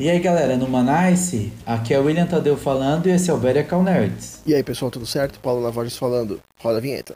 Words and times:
E 0.00 0.08
aí 0.08 0.20
galera, 0.20 0.56
no 0.56 0.68
Manice, 0.68 1.52
aqui 1.66 1.92
é 1.92 1.98
o 1.98 2.04
William 2.04 2.24
Tadeu 2.24 2.56
falando 2.56 3.08
e 3.08 3.10
esse 3.10 3.30
é 3.30 3.34
o 3.34 3.36
Beria 3.36 3.64
Cal 3.64 3.82
Nerds. 3.82 4.40
E 4.46 4.54
aí 4.54 4.62
pessoal, 4.62 4.92
tudo 4.92 5.04
certo? 5.04 5.40
Paulo 5.40 5.60
Lavares 5.60 5.96
falando. 5.96 6.40
Roda 6.60 6.78
a 6.78 6.80
vinheta. 6.80 7.14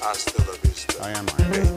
Hasta 0.00 0.40
la 0.46 0.56
vista. 0.62 1.02
I 1.02 1.12
am 1.18 1.71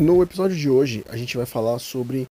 No 0.00 0.22
episódio 0.22 0.56
de 0.56 0.70
hoje, 0.70 1.04
a 1.08 1.16
gente 1.16 1.36
vai 1.36 1.44
falar 1.44 1.80
sobre 1.80 2.28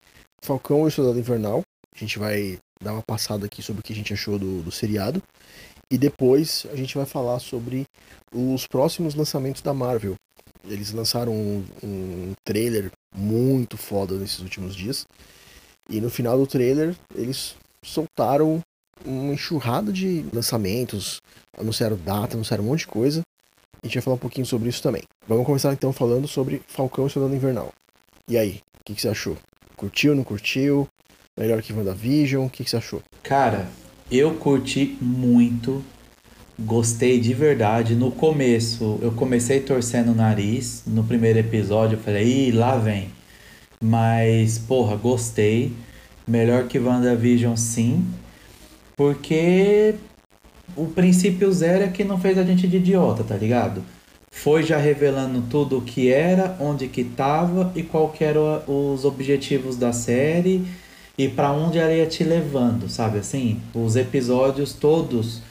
Falcão 0.44 0.84
e 0.84 0.88
o 0.88 0.91
Soldado 0.91 1.17
Invernal. 1.17 1.62
A 1.95 1.98
gente 1.98 2.20
vai 2.20 2.59
dar 2.84 2.91
uma 2.91 3.02
passada 3.02 3.45
aqui 3.45 3.63
sobre 3.63 3.80
o 3.80 3.84
que 3.84 3.94
a 3.94 3.95
gente 3.95 4.12
achou 4.12 4.38
do, 4.38 4.62
do 4.62 4.70
seriado. 4.70 5.23
E 5.89 5.98
depois 5.98 6.67
a 6.73 6.76
gente 6.76 6.94
vai 6.98 7.05
falar 7.05 7.39
sobre 7.39 7.86
os 8.36 8.67
próximos 8.67 9.16
lançamentos 9.16 9.62
da 9.62 9.73
Marvel. 9.73 10.16
Eles 10.66 10.91
lançaram 10.91 11.31
um, 11.31 11.66
um 11.81 12.34
trailer 12.45 12.91
muito 13.16 13.77
foda 13.77 14.17
nesses 14.17 14.39
últimos 14.39 14.75
dias. 14.75 15.05
E 15.89 16.02
no 16.02 16.09
final 16.09 16.38
do 16.38 16.45
trailer, 16.45 16.94
eles 17.16 17.55
soltaram 17.81 18.59
uma 19.05 19.34
enxurrada 19.34 19.94
de 19.94 20.25
lançamentos, 20.34 21.22
anunciaram 21.58 21.95
data, 21.95 22.36
anunciaram 22.36 22.66
um 22.66 22.67
monte 22.67 22.80
de 22.80 22.88
coisa. 22.88 23.22
A 23.84 23.86
gente 23.86 23.96
vai 23.96 24.02
falar 24.02 24.16
um 24.16 24.20
pouquinho 24.20 24.46
sobre 24.46 24.70
isso 24.70 24.82
também. 24.82 25.04
Vamos 25.28 25.46
começar 25.46 25.73
então 25.73 25.92
falando 25.92 26.26
sobre 26.26 26.62
Falcão 26.67 27.06
e 27.06 27.09
Soldado 27.09 27.36
Invernal. 27.36 27.73
E 28.30 28.38
aí, 28.38 28.62
o 28.80 28.84
que, 28.86 28.95
que, 28.95 29.02
você 29.02 29.09
achou? 29.09 29.36
Curtiu, 29.75 30.16
não 30.16 30.23
curtiu? 30.23 30.88
Melhor 31.38 31.62
que 31.62 31.73
WandaVision? 31.73 32.45
O 32.45 32.50
que, 32.50 32.64
que 32.64 32.70
você 32.70 32.78
achou? 32.78 33.03
Cara, 33.22 33.67
eu 34.09 34.36
curti 34.36 34.98
muito. 35.02 35.84
Gostei 36.58 37.20
de 37.20 37.34
verdade. 37.34 37.94
No 37.94 38.09
começo, 38.09 39.00
eu 39.02 39.12
comecei 39.12 39.59
torcendo 39.59 40.14
o 40.14 40.16
nariz. 40.16 40.84
No 40.88 41.03
primeiro 41.03 41.40
episódio, 41.40 41.97
eu 41.97 42.02
falei, 42.02 42.47
ih, 42.47 42.52
lá 42.53 42.78
vem. 42.78 43.09
Mas, 43.84 44.58
porra, 44.59 44.95
gostei. 44.95 45.73
Melhor 46.25 46.70
que 46.70 46.80
WandaVision, 46.80 47.58
sim. 47.58 48.08
Porque 48.95 49.95
o 50.75 50.88
princípio 50.88 51.52
zero 51.52 51.83
é 51.83 51.88
que 51.88 52.03
não 52.03 52.19
fez 52.19 52.38
a 52.38 52.43
gente 52.43 52.67
de 52.67 52.77
idiota, 52.77 53.23
tá 53.23 53.35
ligado? 53.35 53.83
Foi 54.31 54.63
já 54.63 54.77
revelando 54.77 55.43
tudo 55.49 55.77
o 55.77 55.81
que 55.81 56.11
era, 56.11 56.57
onde 56.59 56.88
que 56.88 57.03
tava 57.03 57.71
e 57.75 57.83
qual 57.83 58.09
que 58.09 58.23
eram 58.23 58.61
os 58.67 59.05
objetivos 59.05 59.77
da 59.77 59.94
série 59.94 60.66
e 61.17 61.27
para 61.27 61.51
onde 61.51 61.77
ela 61.77 61.94
ia 61.94 62.07
te 62.07 62.23
levando, 62.23 62.89
sabe 62.89 63.19
assim? 63.19 63.61
Os 63.73 63.95
episódios 63.95 64.73
todos 64.73 65.41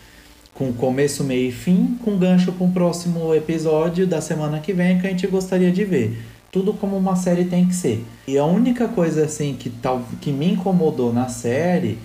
com 0.52 0.72
começo, 0.72 1.22
meio 1.22 1.48
e 1.48 1.52
fim, 1.52 1.96
com 2.04 2.18
gancho 2.18 2.52
para 2.52 2.66
o 2.66 2.72
próximo 2.72 3.32
episódio 3.34 4.06
da 4.06 4.20
semana 4.20 4.58
que 4.58 4.72
vem 4.72 4.98
que 4.98 5.06
a 5.06 5.10
gente 5.10 5.26
gostaria 5.28 5.70
de 5.70 5.84
ver. 5.84 6.20
Tudo 6.50 6.74
como 6.74 6.96
uma 6.96 7.16
série 7.16 7.44
tem 7.44 7.66
que 7.66 7.74
ser. 7.74 8.04
E 8.26 8.36
a 8.36 8.44
única 8.44 8.88
coisa 8.88 9.24
assim 9.24 9.54
que 9.54 9.70
tal 9.70 10.02
que 10.20 10.30
me 10.30 10.52
incomodou 10.52 11.12
na 11.12 11.28
série 11.28 11.98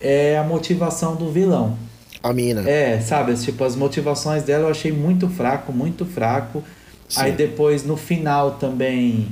é 0.00 0.36
a 0.36 0.44
motivação 0.44 1.16
do 1.16 1.30
vilão 1.30 1.87
a 2.22 2.32
mina. 2.32 2.68
É, 2.68 3.00
sabe? 3.00 3.34
Tipo, 3.34 3.64
as 3.64 3.76
motivações 3.76 4.42
dela 4.42 4.64
eu 4.64 4.70
achei 4.70 4.92
muito 4.92 5.28
fraco, 5.28 5.72
muito 5.72 6.04
fraco. 6.04 6.62
Sim. 7.08 7.20
Aí 7.20 7.32
depois, 7.32 7.84
no 7.84 7.96
final 7.96 8.52
também, 8.52 9.28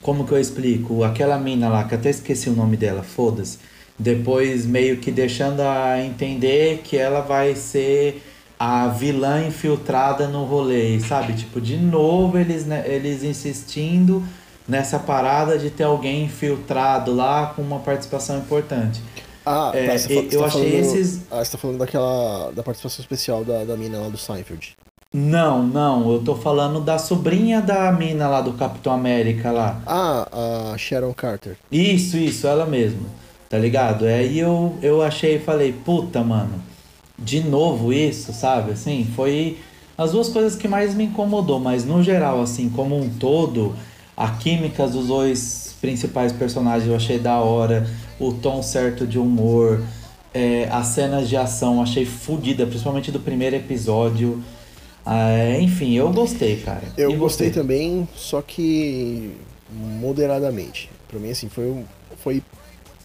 como 0.00 0.24
que 0.24 0.32
eu 0.32 0.38
explico? 0.38 1.04
Aquela 1.04 1.38
mina 1.38 1.68
lá, 1.68 1.84
que 1.84 1.94
até 1.94 2.10
esqueci 2.10 2.48
o 2.48 2.52
nome 2.52 2.76
dela, 2.76 3.02
foda-se. 3.02 3.58
Depois 3.98 4.66
meio 4.66 4.96
que 4.96 5.10
deixando 5.10 5.60
a 5.60 6.00
entender 6.04 6.80
que 6.82 6.96
ela 6.96 7.20
vai 7.20 7.54
ser 7.54 8.22
a 8.58 8.88
vilã 8.88 9.44
infiltrada 9.46 10.28
no 10.28 10.44
rolê, 10.44 10.98
sabe? 11.00 11.32
Tipo, 11.34 11.60
de 11.60 11.76
novo 11.76 12.38
eles, 12.38 12.64
né, 12.64 12.84
eles 12.86 13.24
insistindo 13.24 14.22
nessa 14.68 14.98
parada 14.98 15.58
de 15.58 15.68
ter 15.70 15.82
alguém 15.82 16.24
infiltrado 16.24 17.12
lá 17.12 17.52
com 17.54 17.62
uma 17.62 17.80
participação 17.80 18.38
importante. 18.38 19.00
Ah, 19.44 19.72
é, 19.74 19.86
tá, 19.86 19.98
você 19.98 20.12
eu 20.12 20.40
tá 20.40 20.46
achei 20.46 20.70
falando, 20.70 20.74
esses. 20.74 21.20
Ah, 21.30 21.44
você 21.44 21.52
tá 21.52 21.58
falando 21.58 21.78
daquela. 21.78 22.52
da 22.52 22.62
participação 22.62 23.02
especial 23.02 23.44
da, 23.44 23.64
da 23.64 23.76
mina 23.76 23.98
lá 23.98 24.08
do 24.08 24.18
Seinfeld. 24.18 24.76
Não, 25.14 25.62
não, 25.62 26.10
eu 26.10 26.22
tô 26.22 26.34
falando 26.34 26.80
da 26.80 26.98
sobrinha 26.98 27.60
da 27.60 27.92
mina 27.92 28.28
lá 28.28 28.40
do 28.40 28.54
Capitão 28.54 28.94
América 28.94 29.50
lá. 29.50 29.78
Ah, 29.86 30.72
a 30.72 30.78
Sharon 30.78 31.12
Carter. 31.12 31.58
Isso, 31.70 32.16
isso, 32.16 32.46
ela 32.46 32.64
mesma. 32.64 33.06
Tá 33.50 33.58
ligado? 33.58 34.06
Aí 34.06 34.38
eu, 34.38 34.74
eu 34.80 35.02
achei 35.02 35.36
e 35.36 35.38
falei, 35.38 35.70
puta, 35.70 36.24
mano, 36.24 36.62
de 37.18 37.42
novo 37.42 37.92
isso, 37.92 38.32
sabe? 38.32 38.72
Assim, 38.72 39.06
foi 39.14 39.58
as 39.98 40.12
duas 40.12 40.30
coisas 40.30 40.56
que 40.56 40.66
mais 40.66 40.94
me 40.94 41.04
incomodou, 41.04 41.60
mas 41.60 41.84
no 41.84 42.02
geral, 42.02 42.40
assim, 42.40 42.70
como 42.70 42.98
um 42.98 43.10
todo, 43.10 43.74
a 44.16 44.30
química 44.30 44.86
dos 44.88 45.08
dois 45.08 45.76
principais 45.82 46.32
personagens 46.32 46.88
eu 46.88 46.96
achei 46.96 47.18
da 47.18 47.38
hora 47.40 47.86
o 48.28 48.32
tom 48.34 48.62
certo 48.62 49.06
de 49.06 49.18
humor, 49.18 49.82
é, 50.34 50.68
as 50.70 50.88
cenas 50.88 51.28
de 51.28 51.36
ação 51.36 51.82
achei 51.82 52.06
fodida, 52.06 52.66
principalmente 52.66 53.10
do 53.10 53.20
primeiro 53.20 53.56
episódio. 53.56 54.42
É, 55.04 55.60
enfim, 55.60 55.94
eu 55.94 56.10
gostei, 56.12 56.60
cara. 56.60 56.82
Eu 56.96 57.10
e 57.10 57.16
gostei 57.16 57.48
você? 57.48 57.54
também, 57.54 58.08
só 58.14 58.40
que 58.40 59.34
moderadamente. 59.70 60.90
Pra 61.08 61.18
mim, 61.18 61.30
assim, 61.30 61.48
foi, 61.48 61.66
um, 61.66 61.84
foi 62.18 62.42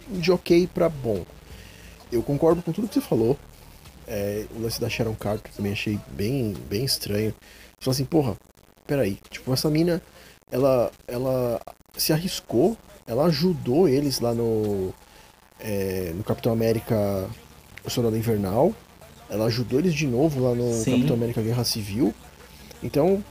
de 0.09 0.31
ok 0.31 0.67
pra 0.73 0.87
bom. 0.87 1.23
Eu 2.11 2.23
concordo 2.23 2.61
com 2.61 2.71
tudo 2.71 2.87
que 2.87 2.93
você 2.93 3.01
falou. 3.01 3.37
É, 4.07 4.45
o 4.55 4.61
lance 4.61 4.79
da 4.79 4.89
Sharon 4.89 5.15
Carter 5.15 5.51
também 5.53 5.73
achei 5.73 5.99
bem, 6.11 6.53
bem 6.69 6.85
estranho. 6.85 7.33
Falou 7.79 7.93
assim, 7.93 8.05
porra, 8.05 8.37
peraí. 8.85 9.17
Tipo, 9.29 9.51
essa 9.51 9.69
mina, 9.69 10.01
ela, 10.49 10.91
ela 11.07 11.59
se 11.97 12.13
arriscou, 12.13 12.77
ela 13.05 13.25
ajudou 13.25 13.89
eles 13.89 14.21
lá 14.21 14.33
no, 14.33 14.93
é, 15.59 16.11
no 16.15 16.23
Capitão 16.23 16.51
América 16.51 17.25
O 17.85 17.89
Soldado 17.89 18.17
Invernal. 18.17 18.73
Ela 19.29 19.45
ajudou 19.45 19.79
eles 19.79 19.93
de 19.93 20.07
novo 20.07 20.41
lá 20.41 20.55
no 20.55 20.71
Sim. 20.73 20.91
Capitão 20.91 21.15
América 21.15 21.41
Guerra 21.41 21.63
Civil. 21.63 22.13
Então, 22.81 23.23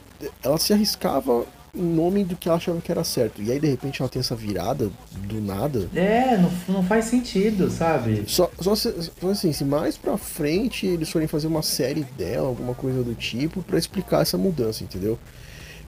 ela 0.42 0.58
se 0.58 0.72
arriscava 0.72 1.46
em 1.74 1.82
nome 1.82 2.24
do 2.24 2.36
que 2.36 2.48
ela 2.48 2.56
achava 2.56 2.80
que 2.80 2.90
era 2.90 3.04
certo. 3.04 3.42
E 3.42 3.52
aí, 3.52 3.60
de 3.60 3.66
repente, 3.66 4.00
ela 4.00 4.08
tem 4.08 4.20
essa 4.20 4.34
virada 4.34 4.90
do 5.12 5.40
nada. 5.40 5.88
É, 5.94 6.36
não, 6.36 6.50
não 6.68 6.82
faz 6.82 7.04
sentido, 7.06 7.70
sabe? 7.70 8.24
Só, 8.26 8.50
só, 8.60 8.74
se, 8.74 8.92
só 9.20 9.28
assim, 9.28 9.52
se 9.52 9.64
mais 9.64 9.96
pra 9.96 10.16
frente 10.16 10.86
eles 10.86 11.10
forem 11.10 11.28
fazer 11.28 11.46
uma 11.46 11.62
série 11.62 12.04
dela, 12.16 12.48
alguma 12.48 12.74
coisa 12.74 13.02
do 13.02 13.14
tipo, 13.14 13.62
para 13.62 13.78
explicar 13.78 14.22
essa 14.22 14.38
mudança, 14.38 14.82
entendeu? 14.82 15.18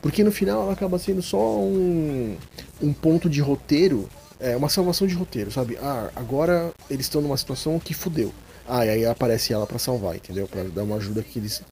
Porque 0.01 0.23
no 0.23 0.31
final 0.31 0.63
ela 0.63 0.73
acaba 0.73 0.99
sendo 0.99 1.23
só 1.23 1.59
um, 1.59 2.37
um 2.81 2.93
ponto 2.93 3.29
de 3.29 3.41
roteiro 3.41 4.09
é 4.41 4.57
uma 4.57 4.69
salvação 4.69 5.07
de 5.07 5.15
roteiro, 5.15 5.51
sabe? 5.51 5.77
Ah, 5.81 6.11
agora 6.15 6.73
eles 6.89 7.07
estão 7.07 7.21
numa 7.21 7.37
situação 7.37 7.79
que 7.79 7.95
fudeu. 7.95 8.33
Ah, 8.67 8.85
e 8.85 8.91
aí 8.91 9.07
aparece 9.07 9.53
ela 9.53 9.67
para 9.67 9.79
salvar, 9.79 10.17
entendeu? 10.17 10.47
Para 10.47 10.65
dar 10.65 10.83
uma 10.83 10.97
ajuda 10.97 11.23
que 11.23 11.39
eles, 11.39 11.63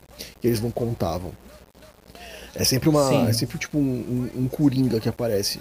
que 0.40 0.46
eles 0.46 0.60
não 0.60 0.70
contavam. 0.70 1.32
É 2.54 2.64
sempre 2.64 2.88
uma. 2.88 3.06
Sim. 3.08 3.26
É 3.28 3.32
sempre 3.34 3.58
tipo 3.58 3.76
um, 3.76 4.30
um, 4.34 4.40
um, 4.40 4.48
coringa 4.48 4.98
que 4.98 5.08
aparece. 5.08 5.60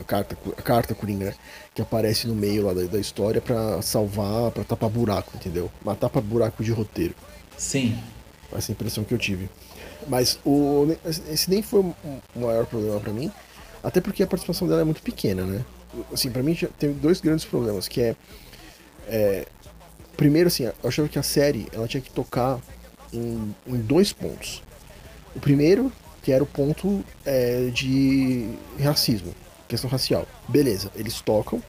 A 0.00 0.04
carta, 0.04 0.38
a 0.56 0.62
carta 0.62 0.94
coringa, 0.94 1.26
né? 1.26 1.34
Que 1.74 1.82
aparece 1.82 2.28
no 2.28 2.34
meio 2.34 2.64
lá 2.64 2.72
da, 2.72 2.82
da 2.82 2.98
história 3.00 3.40
para 3.40 3.82
salvar, 3.82 4.52
para 4.52 4.62
tapar 4.62 4.88
buraco, 4.88 5.32
entendeu? 5.34 5.70
Matar 5.84 6.08
pra 6.08 6.20
buraco 6.20 6.62
de 6.62 6.70
roteiro. 6.70 7.14
Sim. 7.58 7.98
Essa 8.52 8.70
é 8.70 8.72
a 8.72 8.74
impressão 8.74 9.02
que 9.02 9.12
eu 9.12 9.18
tive. 9.18 9.50
Mas 10.06 10.38
o, 10.44 10.86
esse 11.04 11.50
nem 11.50 11.62
foi 11.62 11.80
o 11.80 11.94
maior 12.36 12.64
problema 12.66 13.00
para 13.00 13.12
mim. 13.12 13.30
Até 13.82 14.00
porque 14.00 14.22
a 14.22 14.26
participação 14.26 14.68
dela 14.68 14.82
é 14.82 14.84
muito 14.84 15.02
pequena, 15.02 15.44
né? 15.44 15.64
Assim, 16.12 16.30
para 16.30 16.42
mim 16.42 16.56
tem 16.78 16.92
dois 16.92 17.20
grandes 17.20 17.44
problemas, 17.44 17.88
que 17.88 18.00
é, 18.00 18.16
é, 19.08 19.46
primeiro 20.16 20.48
assim, 20.48 20.64
eu 20.64 20.74
achava 20.84 21.08
que 21.08 21.18
a 21.18 21.22
série 21.22 21.66
ela 21.72 21.86
tinha 21.86 22.00
que 22.00 22.10
tocar 22.10 22.60
em, 23.12 23.54
em 23.66 23.76
dois 23.76 24.12
pontos. 24.12 24.62
O 25.34 25.40
primeiro, 25.40 25.92
que 26.22 26.32
era 26.32 26.42
o 26.42 26.46
ponto 26.46 27.04
é, 27.24 27.70
de 27.72 28.48
racismo, 28.82 29.34
questão 29.68 29.88
racial. 29.90 30.26
Beleza, 30.48 30.90
eles 30.96 31.20
tocam, 31.20 31.62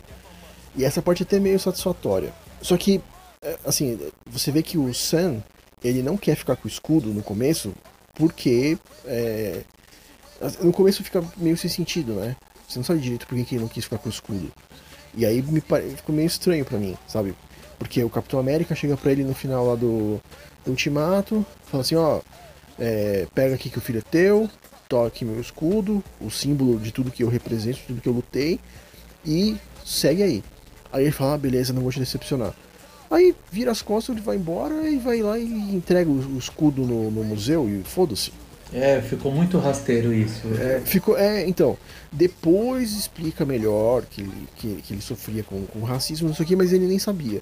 e 0.76 0.86
essa 0.86 1.02
parte 1.02 1.24
é 1.24 1.26
até 1.26 1.40
meio 1.40 1.60
satisfatória. 1.60 2.34
Só 2.62 2.78
que, 2.78 3.02
é, 3.42 3.58
assim, 3.66 4.00
você 4.26 4.52
vê 4.52 4.62
que 4.64 4.78
o 4.78 4.94
Sam, 4.94 5.44
ele 5.84 6.02
não 6.02 6.18
quer 6.18 6.36
ficar 6.36 6.56
com 6.56 6.68
o 6.68 6.72
escudo 6.72 7.14
no 7.14 7.22
começo, 7.22 7.74
porque 8.16 8.78
é, 9.06 9.62
no 10.62 10.72
começo 10.72 11.04
fica 11.04 11.24
meio 11.38 11.58
sem 11.58 11.70
sentido, 11.70 12.14
né? 12.14 12.36
Você 12.68 12.80
não 12.80 12.84
sabe 12.84 13.00
direito 13.00 13.26
por 13.26 13.38
que 13.44 13.56
ele 13.56 13.62
não 13.62 13.70
quis 13.70 13.86
ficar 13.86 13.98
com 13.98 14.10
o 14.10 14.12
escudo. 14.12 14.52
E 15.16 15.26
aí 15.26 15.42
me 15.42 15.62
pare... 15.62 15.90
ficou 15.92 16.14
meio 16.14 16.28
estranho 16.28 16.66
para 16.66 16.78
mim, 16.78 16.98
sabe? 17.08 17.34
Porque 17.80 18.04
o 18.04 18.10
Capitão 18.10 18.40
América 18.40 18.76
chega 18.76 18.98
pra 18.98 19.12
ele 19.12 19.24
no 19.24 19.34
final 19.34 19.66
lá 19.66 19.76
do, 19.76 20.20
do 20.66 20.72
ultimato, 20.72 21.46
fala 21.66 21.82
assim, 21.82 21.96
ó, 21.96 22.20
é, 22.78 23.26
pega 23.34 23.56
aqui 23.56 23.70
que 23.70 23.78
o 23.78 23.82
filho 23.82 24.00
é 24.00 24.02
teu, 24.02 24.50
tô 24.90 25.06
aqui 25.06 25.24
meu 25.24 25.40
escudo, 25.40 26.04
o 26.20 26.30
símbolo 26.30 26.80
de 26.80 26.92
tudo 26.92 27.12
que 27.12 27.24
eu 27.24 27.30
represento, 27.30 27.80
tudo 27.88 28.02
que 28.02 28.10
eu 28.10 28.14
lutei, 28.14 28.60
e 29.26 29.56
segue 29.86 30.24
aí. 30.24 30.44
Aí 30.92 31.04
ele 31.04 31.12
fala, 31.12 31.36
ah, 31.36 31.38
beleza, 31.38 31.72
não 31.72 31.82
vou 31.82 31.92
te 31.92 32.00
decepcionar. 32.00 32.54
Aí 33.10 33.34
vira 33.52 33.72
as 33.72 33.82
costas, 33.82 34.16
ele 34.16 34.26
vai 34.26 34.36
embora 34.36 34.90
e 34.90 34.98
vai 34.98 35.22
lá 35.22 35.40
e 35.40 35.46
entrega 35.46 36.10
o, 36.10 36.36
o 36.36 36.38
escudo 36.38 36.82
no, 36.82 37.10
no 37.10 37.24
museu 37.24 37.70
e 37.70 37.82
foda-se. 37.84 38.32
É, 38.74 39.02
ficou 39.02 39.32
muito 39.32 39.58
rasteiro 39.58 40.14
isso. 40.14 40.42
É, 40.60 40.82
ficou, 40.82 41.18
é, 41.18 41.48
então, 41.48 41.78
depois 42.12 42.92
explica 42.94 43.46
melhor 43.46 44.04
que, 44.06 44.22
ele- 44.22 44.48
que, 44.58 44.76
que 44.82 44.94
ele 44.94 45.02
sofria 45.02 45.44
com, 45.44 45.66
com 45.66 45.84
racismo, 45.84 46.28
não 46.28 46.36
sei 46.36 46.46
o 46.46 46.48
que, 46.48 46.56
mas 46.56 46.74
ele 46.74 46.86
nem 46.88 47.00
sabia. 47.00 47.42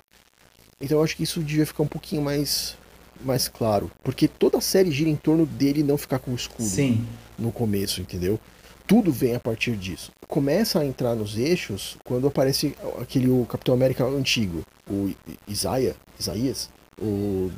Então 0.80 0.98
eu 1.00 1.04
acho 1.04 1.16
que 1.16 1.24
isso 1.24 1.42
devia 1.42 1.66
ficar 1.66 1.83
um 1.83 1.88
pouquinho 1.88 2.22
mais, 2.22 2.75
mais 3.24 3.48
claro. 3.48 3.89
Porque 4.04 4.27
toda 4.27 4.57
a 4.57 4.62
série 4.62 4.92
gira 4.92 5.10
em 5.10 5.16
torno 5.16 5.45
dele 5.45 5.81
não 5.83 5.98
ficar 5.98 6.19
com 6.19 6.31
o 6.31 6.36
escudo 6.36 6.68
Sim, 6.69 7.06
no 7.39 7.51
começo, 7.51 8.01
entendeu? 8.01 8.39
Tudo 8.86 9.12
vem 9.12 9.33
a 9.36 9.39
partir 9.39 9.75
disso. 9.75 10.12
Começa 10.27 10.80
a 10.80 10.86
entrar 10.86 11.16
nos 11.16 11.38
eixos 11.38 11.98
quando 12.04 12.27
aparece 12.27 12.75
aquele 13.01 13.30
o 13.30 13.45
Capitão 13.50 13.74
América 13.74 14.04
antigo, 14.06 14.62
o 14.88 15.12
Isaiah, 15.48 15.95
Isaías, 16.19 16.69
o 17.01 17.50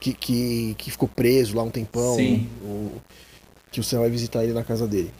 que, 0.00 0.14
que, 0.14 0.74
que 0.78 0.90
ficou 0.90 1.08
preso 1.08 1.54
lá 1.54 1.62
um 1.62 1.70
tempão, 1.70 2.16
Sim. 2.16 2.48
o, 2.62 2.92
que 3.70 3.82
você 3.82 3.96
vai 3.96 4.10
visitar 4.10 4.42
ele 4.42 4.52
na 4.52 4.64
casa 4.64 4.86
dele. 4.86 5.12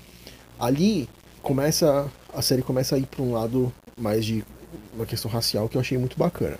Ali 0.59 1.09
começa 1.43 2.11
a 2.32 2.43
série 2.43 2.62
começa 2.62 2.97
a 2.97 2.99
ir 2.99 3.06
para 3.06 3.23
um 3.23 3.32
lado 3.32 3.73
mais 3.97 4.25
de 4.25 4.44
uma 4.94 5.06
questão 5.06 5.31
racial 5.31 5.69
que 5.69 5.77
eu 5.77 5.81
achei 5.81 5.99
muito 5.99 6.17
bacana. 6.17 6.59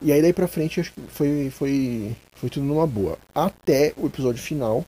E 0.00 0.12
aí 0.12 0.22
daí 0.22 0.32
pra 0.32 0.46
frente 0.46 0.80
acho 0.80 0.92
que 0.92 1.00
foi, 1.08 1.50
foi, 1.50 2.16
foi 2.34 2.48
tudo 2.48 2.64
numa 2.64 2.86
boa. 2.86 3.18
Até 3.34 3.92
o 3.96 4.06
episódio 4.06 4.42
final, 4.42 4.84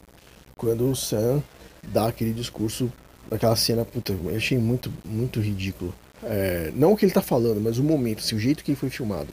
quando 0.56 0.88
o 0.88 0.94
Sam 0.94 1.42
dá 1.88 2.06
aquele 2.06 2.32
discurso, 2.32 2.92
aquela 3.30 3.56
cena, 3.56 3.84
puta, 3.84 4.12
eu 4.12 4.36
achei 4.36 4.58
muito, 4.58 4.92
muito 5.04 5.40
ridículo. 5.40 5.92
É, 6.22 6.70
não 6.74 6.92
o 6.92 6.96
que 6.96 7.04
ele 7.04 7.12
tá 7.12 7.22
falando, 7.22 7.60
mas 7.60 7.78
o 7.78 7.82
momento, 7.82 8.20
assim, 8.20 8.36
o 8.36 8.38
jeito 8.38 8.62
que 8.62 8.70
ele 8.70 8.78
foi 8.78 8.90
filmado. 8.90 9.28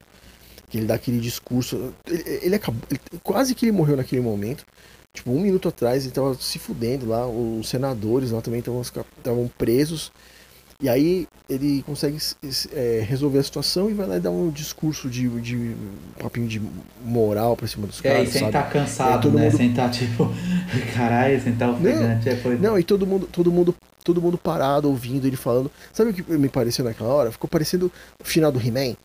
Que 0.70 0.78
ele 0.78 0.86
dá 0.86 0.96
aquele 0.96 1.20
discurso. 1.20 1.94
Ele, 2.06 2.24
ele 2.42 2.56
acabou. 2.56 2.82
ele- 2.90 3.00
quase 3.24 3.56
que 3.56 3.66
ele 3.66 3.72
morreu 3.72 3.96
naquele 3.98 4.22
momento. 4.22 4.66
Tipo, 5.14 5.32
um 5.32 5.40
minuto 5.40 5.68
atrás 5.68 6.04
ele 6.04 6.14
tava 6.14 6.36
se 6.36 6.60
fudendo 6.60 7.08
lá. 7.08 7.26
Os 7.28 7.70
senadores 7.70 8.32
lá 8.32 8.42
também 8.42 8.60
estavam 8.60 9.50
presos. 9.58 10.12
E 10.80 10.88
aí 10.88 11.28
ele 11.50 11.82
consegue 11.82 12.18
é, 12.72 13.04
resolver 13.08 13.40
a 13.40 13.44
situação 13.44 13.90
e 13.90 13.94
vai 13.96 14.06
lá 14.06 14.18
e 14.18 14.20
dar 14.20 14.30
um 14.30 14.52
discurso 14.52 15.10
de, 15.10 15.28
de 15.42 15.56
um 15.56 15.76
papinho 16.22 16.48
de 16.48 16.62
moral 17.04 17.58
pra 17.58 17.68
cima 17.68 17.88
dos 17.88 18.04
é, 18.06 18.10
e 18.10 18.12
caras, 18.14 18.30
sem 18.30 18.40
sabe? 18.42 18.50
estar 18.50 18.68
É, 18.68 18.72
cansado, 18.72 19.32
né? 19.32 19.46
mundo- 19.46 19.58
Sem 19.58 19.70
estar 19.72 19.90
tipo, 19.90 20.32
caralho, 20.94 21.42
sem 21.42 21.54
estar 21.54 21.72
ofegante. 21.72 22.30
É, 22.30 22.36
foi... 22.36 22.60
Não, 22.60 22.78
e 22.78 22.84
todo 22.84 23.08
mundo, 23.08 23.28
todo 23.32 23.52
mundo, 23.52 23.74
todo 24.04 24.22
mundo 24.22 24.38
parado 24.38 24.88
ouvindo 24.88 25.26
ele 25.26 25.36
falando. 25.36 25.72
Sabe 25.92 26.12
o 26.12 26.14
que 26.14 26.22
me 26.32 26.48
pareceu 26.50 26.86
naquela 26.86 27.10
hora? 27.10 27.32
Ficou 27.32 27.50
parecendo 27.50 27.92
o 28.22 28.24
final 28.24 28.52
do 28.52 28.60
He-Man. 28.60 28.96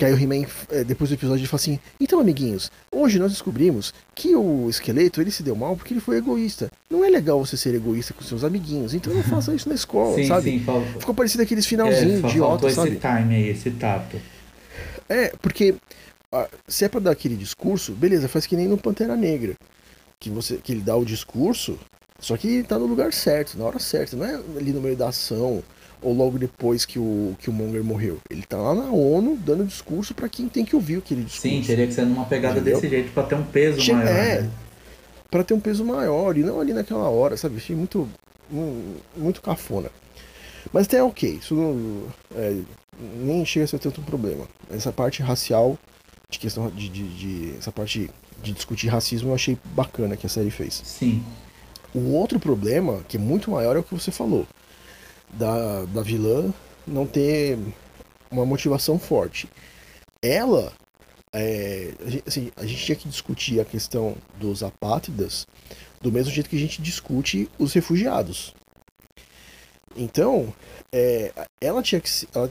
Que 0.00 0.06
aí 0.06 0.14
o 0.14 0.18
He-Man, 0.18 0.46
eh, 0.70 0.82
depois 0.82 1.10
do 1.10 1.14
episódio, 1.14 1.42
ele 1.42 1.46
fala 1.46 1.60
assim: 1.60 1.78
Então, 2.00 2.18
amiguinhos, 2.20 2.72
hoje 2.90 3.18
nós 3.18 3.32
descobrimos 3.32 3.92
que 4.14 4.34
o 4.34 4.66
esqueleto 4.70 5.20
ele 5.20 5.30
se 5.30 5.42
deu 5.42 5.54
mal 5.54 5.76
porque 5.76 5.92
ele 5.92 6.00
foi 6.00 6.16
egoísta. 6.16 6.72
Não 6.88 7.04
é 7.04 7.10
legal 7.10 7.38
você 7.38 7.54
ser 7.54 7.74
egoísta 7.74 8.14
com 8.14 8.24
seus 8.24 8.42
amiguinhos, 8.42 8.94
então 8.94 9.12
não 9.12 9.22
faça 9.22 9.54
isso 9.54 9.68
na 9.68 9.74
escola, 9.74 10.16
sim, 10.16 10.26
sabe? 10.26 10.52
sim, 10.52 10.60
fal... 10.60 10.82
Ficou 10.98 11.14
parecido 11.14 11.42
aqueles 11.42 11.66
é, 11.66 11.68
finalzinhos 11.68 12.22
só 12.22 12.28
idiota, 12.28 12.50
faltou 12.50 12.70
sabe? 12.70 12.88
esse 12.92 12.98
time 12.98 13.34
aí, 13.34 13.48
esse 13.50 13.70
tato. 13.72 14.16
É, 15.06 15.34
porque 15.42 15.74
ah, 16.32 16.48
se 16.66 16.86
é 16.86 16.88
pra 16.88 17.00
dar 17.00 17.10
aquele 17.10 17.36
discurso, 17.36 17.92
beleza, 17.92 18.26
faz 18.26 18.46
que 18.46 18.56
nem 18.56 18.66
no 18.66 18.78
Pantera 18.78 19.14
Negra. 19.14 19.54
Que, 20.18 20.30
você, 20.30 20.56
que 20.56 20.72
ele 20.72 20.80
dá 20.80 20.96
o 20.96 21.04
discurso, 21.04 21.78
só 22.18 22.38
que 22.38 22.62
tá 22.62 22.78
no 22.78 22.86
lugar 22.86 23.12
certo, 23.12 23.58
na 23.58 23.66
hora 23.66 23.78
certa. 23.78 24.16
Não 24.16 24.24
é 24.24 24.34
ali 24.56 24.72
no 24.72 24.80
meio 24.80 24.96
da 24.96 25.08
ação 25.08 25.62
ou 26.02 26.14
logo 26.14 26.38
depois 26.38 26.84
que 26.84 26.98
o, 26.98 27.34
que 27.38 27.50
o 27.50 27.52
Monger 27.52 27.82
morreu. 27.84 28.18
Ele 28.30 28.42
tá 28.42 28.56
lá 28.56 28.74
na 28.74 28.90
ONU 28.90 29.36
dando 29.36 29.64
discurso 29.64 30.14
pra 30.14 30.28
quem 30.28 30.48
tem 30.48 30.64
que 30.64 30.74
ouvir 30.74 30.98
aquele 30.98 31.22
discurso. 31.24 31.42
Sim, 31.56 31.62
teria 31.62 31.86
que 31.86 31.92
ser 31.94 32.06
numa 32.06 32.24
pegada 32.24 32.56
Entendeu? 32.58 32.76
desse 32.80 32.88
jeito 32.88 33.12
pra 33.12 33.22
ter 33.24 33.34
um 33.34 33.44
peso 33.44 33.80
Che- 33.80 33.92
maior. 33.92 34.08
é, 34.08 34.42
né? 34.42 34.50
Pra 35.30 35.44
ter 35.44 35.54
um 35.54 35.60
peso 35.60 35.84
maior 35.84 36.36
e 36.36 36.42
não 36.42 36.60
ali 36.60 36.72
naquela 36.72 37.08
hora, 37.08 37.36
sabe? 37.36 37.56
Achei 37.58 37.76
muito, 37.76 38.08
mu- 38.50 38.96
muito 39.16 39.40
cafona. 39.42 39.90
Mas 40.72 40.86
até 40.86 41.02
ok, 41.02 41.38
isso 41.40 41.54
não, 41.54 42.02
é, 42.36 42.56
nem 43.16 43.44
chega 43.44 43.64
a 43.64 43.68
ser 43.68 43.78
tanto 43.78 44.00
um 44.00 44.04
problema. 44.04 44.46
Essa 44.70 44.90
parte 44.92 45.22
racial, 45.22 45.78
de 46.30 46.38
questão 46.38 46.68
de, 46.70 46.88
de- 46.88 47.08
de- 47.50 47.54
essa 47.58 47.70
parte 47.72 48.10
de 48.42 48.52
discutir 48.52 48.88
racismo, 48.88 49.30
eu 49.30 49.34
achei 49.34 49.56
bacana 49.74 50.16
que 50.16 50.26
a 50.26 50.28
série 50.30 50.50
fez. 50.50 50.80
Sim, 50.84 51.22
O 51.94 52.12
outro 52.12 52.38
problema, 52.38 53.00
que 53.08 53.16
é 53.16 53.20
muito 53.20 53.50
maior, 53.50 53.74
é 53.76 53.78
o 53.80 53.82
que 53.82 53.92
você 53.94 54.10
falou. 54.12 54.46
Da, 55.32 55.84
da 55.86 56.02
vilã 56.02 56.52
não 56.86 57.06
ter 57.06 57.58
uma 58.30 58.44
motivação 58.44 58.98
forte. 58.98 59.48
Ela, 60.22 60.72
é, 61.32 61.92
assim, 62.26 62.50
a 62.56 62.66
gente 62.66 62.84
tinha 62.84 62.96
que 62.96 63.08
discutir 63.08 63.60
a 63.60 63.64
questão 63.64 64.16
dos 64.38 64.62
apátridas 64.62 65.46
do 66.00 66.10
mesmo 66.10 66.32
jeito 66.32 66.48
que 66.48 66.56
a 66.56 66.60
gente 66.60 66.82
discute 66.82 67.48
os 67.58 67.72
refugiados. 67.72 68.54
Então, 69.96 70.52
é, 70.92 71.32
ela, 71.60 71.82
tinha 71.82 72.00
que, 72.00 72.08
ela, 72.34 72.50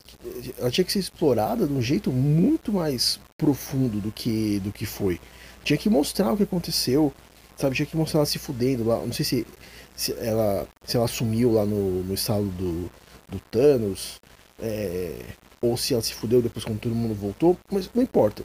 ela 0.57 0.71
tinha 0.71 0.83
que 0.83 0.91
ser 0.91 0.99
explorada 0.99 1.65
de 1.65 1.73
um 1.73 1.81
jeito 1.81 2.11
muito 2.11 2.71
mais 2.71 3.19
profundo 3.37 3.99
do 3.99 4.11
que, 4.11 4.59
do 4.59 4.71
que 4.71 4.85
foi. 4.85 5.19
Tinha 5.63 5.77
que 5.77 5.89
mostrar 5.89 6.33
o 6.33 6.37
que 6.37 6.43
aconteceu, 6.43 7.13
sabe? 7.59 7.75
Tinha 7.75 7.85
que 7.85 7.97
mostrar 7.97 8.19
ela 8.19 8.25
se 8.25 8.39
fudendo 8.39 8.83
lá. 8.85 8.97
Não 9.05 9.13
sei 9.13 9.25
se, 9.25 9.47
se, 9.95 10.13
ela, 10.19 10.67
se 10.85 10.97
ela 10.97 11.07
sumiu 11.07 11.51
lá 11.53 11.65
no, 11.65 12.03
no 12.03 12.13
estado 12.13 12.45
do, 12.45 12.89
do 13.27 13.39
Thanos, 13.51 14.19
é, 14.59 15.15
ou 15.61 15.75
se 15.77 15.93
ela 15.93 16.01
se 16.01 16.13
fudeu 16.13 16.41
depois 16.41 16.65
quando 16.65 16.79
todo 16.79 16.95
mundo 16.95 17.13
voltou, 17.13 17.57
mas 17.71 17.89
não 17.93 18.01
importa. 18.03 18.43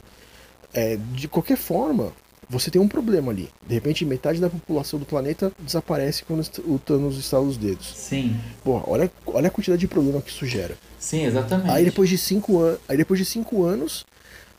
É, 0.73 0.97
de 0.97 1.27
qualquer 1.27 1.57
forma, 1.57 2.13
você 2.49 2.69
tem 2.69 2.81
um 2.81 2.87
problema 2.87 3.31
ali. 3.31 3.49
De 3.65 3.73
repente, 3.73 4.05
metade 4.05 4.39
da 4.41 4.49
população 4.49 4.99
do 4.99 5.05
planeta 5.05 5.51
desaparece 5.59 6.23
quando 6.25 6.43
o 6.65 6.77
Thanos 6.79 7.17
estala 7.17 7.43
os 7.45 7.57
dedos. 7.57 7.95
sim, 7.95 8.39
Porra, 8.63 8.83
olha, 8.87 9.11
olha 9.25 9.47
a 9.47 9.51
quantidade 9.51 9.79
de 9.79 9.87
problema 9.87 10.21
que 10.21 10.29
isso 10.31 10.45
gera. 10.45 10.77
sim, 10.99 11.23
exatamente. 11.25 11.69
Aí 11.71 11.85
depois 11.85 12.09
de 12.09 12.17
cinco 12.17 12.59
anos, 12.59 12.79
aí 12.87 12.97
depois 12.97 13.19
de 13.19 13.25
cinco 13.25 13.63
anos, 13.63 14.05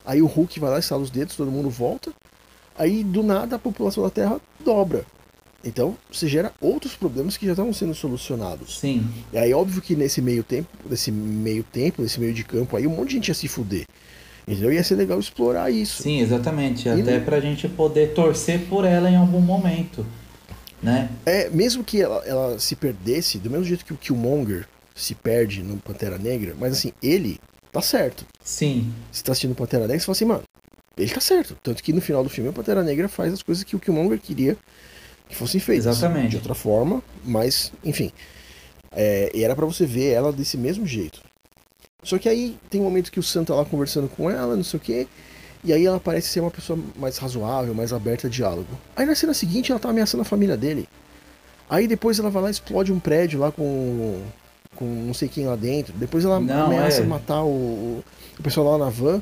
aí 0.05 0.23
o 0.23 0.27
Hulk 0.27 0.59
vai 0.61 0.71
lá, 0.71 0.79
estala 0.79 1.03
os 1.03 1.11
dedos, 1.11 1.37
todo 1.37 1.51
mundo 1.51 1.71
volta. 1.71 2.13
Aí 2.79 3.03
do 3.05 3.23
nada 3.23 3.57
a 3.57 3.59
população 3.59 4.03
da 4.05 4.11
Terra 4.11 4.41
dobra. 4.65 5.05
Então 5.65 5.97
você 6.13 6.29
gera 6.29 6.53
outros 6.61 6.95
problemas 6.95 7.37
que 7.37 7.45
já 7.47 7.53
estavam 7.53 7.73
sendo 7.73 7.95
solucionados. 7.95 8.79
Sim, 8.79 9.09
E 9.33 9.39
aí 9.39 9.53
óbvio 9.53 9.83
que 9.83 9.97
nesse 9.97 10.21
meio 10.23 10.45
tempo, 10.45 10.69
nesse 10.89 11.11
meio 11.11 11.65
tempo, 11.65 12.03
nesse 12.03 12.21
meio 12.21 12.33
de 12.33 12.45
campo 12.45 12.77
aí, 12.77 12.87
um 12.87 12.91
monte 12.95 13.09
de 13.09 13.15
gente 13.15 13.29
ia 13.29 13.35
se 13.35 13.49
fuder. 13.49 13.87
Entendeu? 14.47 14.73
Ia 14.73 14.85
ser 14.85 14.95
legal 14.95 15.19
explorar 15.19 15.71
isso. 15.73 16.03
sim, 16.05 16.21
exatamente. 16.21 16.87
E 16.87 16.91
Até 17.03 17.19
não- 17.19 17.25
pra 17.25 17.41
gente 17.41 17.67
poder 17.69 18.15
torcer 18.15 18.61
por 18.69 18.85
ela 18.85 19.11
em 19.11 19.17
algum 19.17 19.41
momento. 19.41 20.07
Né? 20.81 21.09
É, 21.25 21.49
mesmo 21.51 21.83
que 21.83 22.01
ela, 22.01 22.23
ela 22.25 22.59
se 22.61 22.77
perdesse, 22.77 23.39
do 23.39 23.51
mesmo 23.51 23.65
jeito 23.65 23.85
que 23.85 23.93
o 23.93 23.97
Killmonger 23.97 24.69
se 24.95 25.15
perde 25.17 25.63
no 25.63 25.79
Pantera 25.79 26.17
Negra, 26.19 26.55
mas 26.61 26.75
assim, 26.75 26.93
ele 27.03 27.41
tá 27.73 27.81
certo. 27.83 28.25
Sim, 28.45 28.93
Você 29.11 29.25
tá 29.25 29.33
assistindo 29.33 29.55
Pantera 29.55 29.83
Negra, 29.89 29.99
você 29.99 30.05
fala 30.07 30.13
assim, 30.17 30.25
mano, 30.27 30.43
ele 30.97 31.13
tá 31.13 31.21
certo. 31.21 31.57
Tanto 31.63 31.83
que 31.83 31.93
no 31.93 32.01
final 32.01 32.23
do 32.23 32.31
filme, 32.31 32.51
o 32.51 32.53
Pantera 32.53 32.83
Negra 32.83 33.09
faz 33.09 33.33
as 33.33 33.43
coisas 33.43 33.63
que 33.65 33.77
o 33.77 33.81
Killmonger 33.81 34.19
queria 34.19 34.57
que 35.29 35.37
fossem 35.37 35.61
feitas. 35.61 35.87
Exatamente. 35.87 36.31
De 36.31 36.37
outra 36.37 36.55
forma, 36.55 37.03
mas, 37.25 37.73
enfim. 37.85 38.13
É, 38.93 39.31
e 39.35 39.43
era 39.45 39.55
pra 39.55 39.67
você 39.67 39.85
ver 39.85 40.13
ela 40.13 40.33
desse 40.33 40.57
mesmo 40.57 40.87
jeito. 40.87 41.21
Só 42.03 42.19
que 42.19 42.29
aí 42.29 42.57
tem 42.71 42.81
um 42.81 42.85
momento 42.85 43.11
que 43.11 43.19
o 43.19 43.23
Sam 43.23 43.45
tá 43.45 43.55
lá 43.55 43.65
conversando 43.65 44.09
com 44.09 44.31
ela, 44.31 44.57
não 44.57 44.65
sei 44.65 44.79
o 44.79 44.81
quê. 44.81 45.09
E 45.65 45.73
aí 45.73 45.85
ela 45.85 45.99
parece 45.99 46.29
ser 46.29 46.41
uma 46.41 46.51
pessoa 46.51 46.79
mais 46.97 47.19
razoável, 47.19 47.75
mais 47.75 47.93
aberta 47.93 48.29
a 48.29 48.31
diálogo. 48.31 48.69
Aí 48.95 49.05
na 49.05 49.15
cena 49.15 49.35
seguinte 49.35 49.73
ela 49.73 49.81
tá 49.81 49.91
ameaçando 49.91 50.23
a 50.23 50.25
família 50.25 50.57
dele. 50.57 50.89
Aí 51.69 51.89
depois 51.89 52.19
ela 52.21 52.31
vai 52.31 52.43
lá 52.43 52.49
e 52.49 52.53
explode 52.53 52.93
um 52.93 53.01
prédio 53.01 53.41
lá 53.41 53.51
com. 53.51 54.23
com 54.77 54.85
não 54.85 55.13
sei 55.13 55.29
quem 55.29 55.47
lá 55.47 55.57
dentro. 55.57 55.93
Depois 55.95 56.25
ela 56.25 56.39
Não, 56.39 56.67
ameaça 56.67 57.03
é. 57.03 57.05
matar 57.05 57.43
o, 57.43 58.05
o 58.39 58.43
pessoal 58.43 58.79
lá 58.79 58.85
na 58.85 58.91
van. 58.91 59.21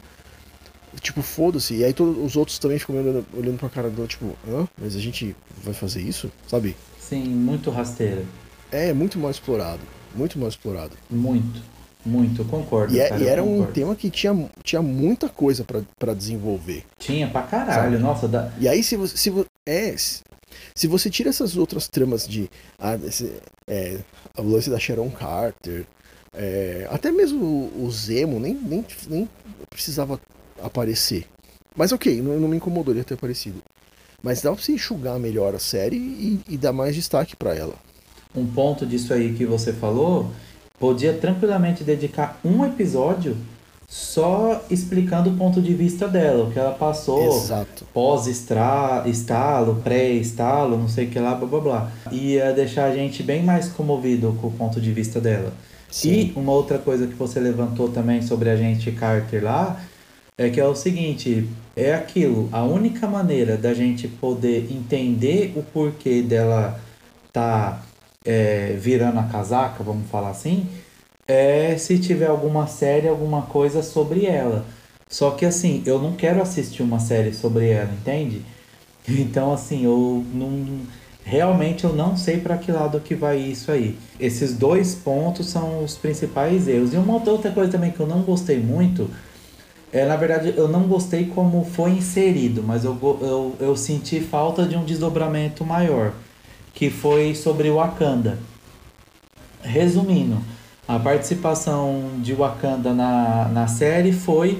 Tipo, 1.00 1.22
foda-se. 1.22 1.74
E 1.74 1.84
aí 1.84 1.92
todos 1.92 2.16
os 2.24 2.36
outros 2.36 2.58
também 2.58 2.78
ficam 2.78 2.96
olhando, 2.96 3.24
olhando 3.34 3.58
pra 3.58 3.68
cara 3.68 3.90
do 3.90 4.06
tipo, 4.06 4.36
hã? 4.48 4.66
Mas 4.80 4.94
a 4.96 5.00
gente 5.00 5.34
vai 5.62 5.74
fazer 5.74 6.02
isso? 6.02 6.30
Sabe? 6.48 6.76
sim, 6.98 7.22
muito 7.24 7.70
rasteira. 7.70 8.22
É 8.72 8.92
muito 8.94 9.18
mal 9.18 9.30
explorado. 9.30 9.80
Muito 10.14 10.38
mal 10.38 10.48
explorado. 10.48 10.96
Muito, 11.10 11.60
muito, 12.04 12.40
eu 12.42 12.44
concordo. 12.46 12.94
E, 12.94 12.98
é- 13.00 13.08
cara, 13.10 13.22
e 13.22 13.26
era 13.26 13.42
um 13.42 13.48
concordo. 13.58 13.72
tema 13.72 13.94
que 13.94 14.08
tinha, 14.10 14.50
tinha 14.62 14.80
muita 14.80 15.28
coisa 15.28 15.64
pra- 15.64 15.82
pra 15.98 16.14
desenvolver. 16.14 16.84
Tinha 16.98 17.28
pra 17.28 17.42
caralho, 17.42 17.92
Sabe? 17.92 17.98
nossa, 18.02 18.26
dá... 18.26 18.50
E 18.58 18.66
aí, 18.66 18.82
se 18.82 18.96
você. 18.96 19.16
Se, 19.18 19.30
é, 19.66 19.94
se- 20.74 20.86
você 20.86 21.10
tira 21.10 21.28
essas 21.28 21.56
outras 21.56 21.86
tramas 21.88 22.26
de. 22.26 22.48
Ah, 22.78 22.96
esse, 23.04 23.30
é, 23.68 23.98
o 24.38 24.42
lance 24.42 24.70
da 24.70 24.78
Sharon 24.78 25.10
Carter, 25.10 25.84
é, 26.32 26.88
até 26.90 27.12
mesmo 27.12 27.44
o, 27.44 27.84
o 27.84 27.90
Zemo 27.90 28.40
nem, 28.40 28.54
nem, 28.54 28.84
nem 29.08 29.28
precisava 29.68 30.18
aparecer. 30.64 31.26
Mas 31.76 31.92
ok, 31.92 32.20
não, 32.22 32.38
não 32.40 32.48
me 32.48 32.56
incomodou 32.56 32.94
ele 32.94 33.04
ter 33.04 33.14
aparecido. 33.14 33.62
Mas 34.22 34.40
dá 34.40 34.52
pra 34.52 34.62
você 34.62 34.72
enxugar 34.72 35.18
melhor 35.18 35.54
a 35.54 35.58
série 35.58 35.96
e, 35.96 36.40
e 36.48 36.56
dar 36.56 36.72
mais 36.72 36.94
destaque 36.94 37.36
pra 37.36 37.54
ela. 37.54 37.74
um 38.34 38.46
ponto 38.46 38.86
disso 38.86 39.12
aí 39.12 39.34
que 39.34 39.44
você 39.44 39.72
falou, 39.72 40.30
podia 40.78 41.12
tranquilamente 41.12 41.84
dedicar 41.84 42.40
um 42.44 42.64
episódio 42.64 43.36
só 43.86 44.64
explicando 44.70 45.30
o 45.30 45.36
ponto 45.36 45.60
de 45.62 45.74
vista 45.74 46.08
dela, 46.08 46.44
o 46.44 46.50
que 46.50 46.58
ela 46.58 46.72
passou 46.72 47.30
pós-estalo, 47.92 49.76
pré-estalo, 49.84 50.76
não 50.76 50.88
sei 50.88 51.06
o 51.06 51.10
que 51.10 51.18
lá, 51.18 51.34
blá 51.34 51.46
blá 51.46 51.60
blá. 51.60 51.92
Ia 52.10 52.52
deixar 52.52 52.86
a 52.86 52.94
gente 52.94 53.22
bem 53.22 53.42
mais 53.42 53.68
comovido 53.68 54.36
com 54.40 54.48
o 54.48 54.52
ponto 54.52 54.80
de 54.80 54.90
vista 54.90 55.20
dela. 55.20 55.52
Sim. 55.90 56.10
E 56.10 56.32
uma 56.34 56.50
outra 56.52 56.78
coisa 56.78 57.06
que 57.06 57.14
você 57.14 57.38
levantou 57.38 57.88
também 57.88 58.20
sobre 58.22 58.50
a 58.50 58.56
gente 58.56 58.90
Carter 58.90 59.44
lá, 59.44 59.80
é 60.36 60.50
que 60.50 60.60
é 60.60 60.66
o 60.66 60.74
seguinte, 60.74 61.48
é 61.76 61.94
aquilo, 61.94 62.48
a 62.50 62.64
única 62.64 63.06
maneira 63.06 63.56
da 63.56 63.72
gente 63.72 64.08
poder 64.08 64.68
entender 64.70 65.52
o 65.56 65.62
porquê 65.62 66.22
dela 66.22 66.80
tá 67.32 67.82
é, 68.24 68.76
virando 68.78 69.20
a 69.20 69.24
casaca, 69.24 69.84
vamos 69.84 70.10
falar 70.10 70.30
assim, 70.30 70.66
é 71.28 71.76
se 71.78 71.98
tiver 71.98 72.26
alguma 72.26 72.66
série, 72.66 73.08
alguma 73.08 73.42
coisa 73.42 73.82
sobre 73.82 74.26
ela. 74.26 74.64
Só 75.08 75.30
que 75.30 75.44
assim, 75.44 75.82
eu 75.86 76.00
não 76.00 76.14
quero 76.14 76.42
assistir 76.42 76.82
uma 76.82 76.98
série 76.98 77.32
sobre 77.32 77.68
ela, 77.70 77.92
entende? 77.92 78.42
Então 79.06 79.52
assim, 79.52 79.84
eu 79.84 80.24
não 80.32 80.80
realmente 81.24 81.84
eu 81.84 81.92
não 81.92 82.16
sei 82.16 82.38
para 82.38 82.56
que 82.56 82.72
lado 82.72 83.00
que 83.00 83.14
vai 83.14 83.38
isso 83.38 83.70
aí. 83.70 83.98
Esses 84.18 84.54
dois 84.54 84.94
pontos 84.94 85.46
são 85.46 85.84
os 85.84 85.96
principais 85.96 86.66
erros. 86.68 86.94
E 86.94 86.96
uma 86.96 87.14
outra 87.14 87.50
coisa 87.50 87.70
também 87.72 87.90
que 87.90 88.00
eu 88.00 88.06
não 88.06 88.22
gostei 88.22 88.58
muito 88.58 89.10
é, 89.94 90.04
na 90.04 90.16
verdade, 90.16 90.52
eu 90.56 90.66
não 90.66 90.88
gostei 90.88 91.26
como 91.26 91.64
foi 91.64 91.92
inserido, 91.92 92.64
mas 92.64 92.84
eu, 92.84 92.98
eu, 93.00 93.54
eu 93.60 93.76
senti 93.76 94.18
falta 94.18 94.66
de 94.66 94.76
um 94.76 94.82
desdobramento 94.82 95.64
maior, 95.64 96.12
que 96.74 96.90
foi 96.90 97.32
sobre 97.36 97.70
Wakanda. 97.70 98.36
Resumindo, 99.62 100.38
a 100.88 100.98
participação 100.98 102.10
de 102.18 102.34
Wakanda 102.34 102.92
na, 102.92 103.48
na 103.52 103.68
série 103.68 104.12
foi 104.12 104.58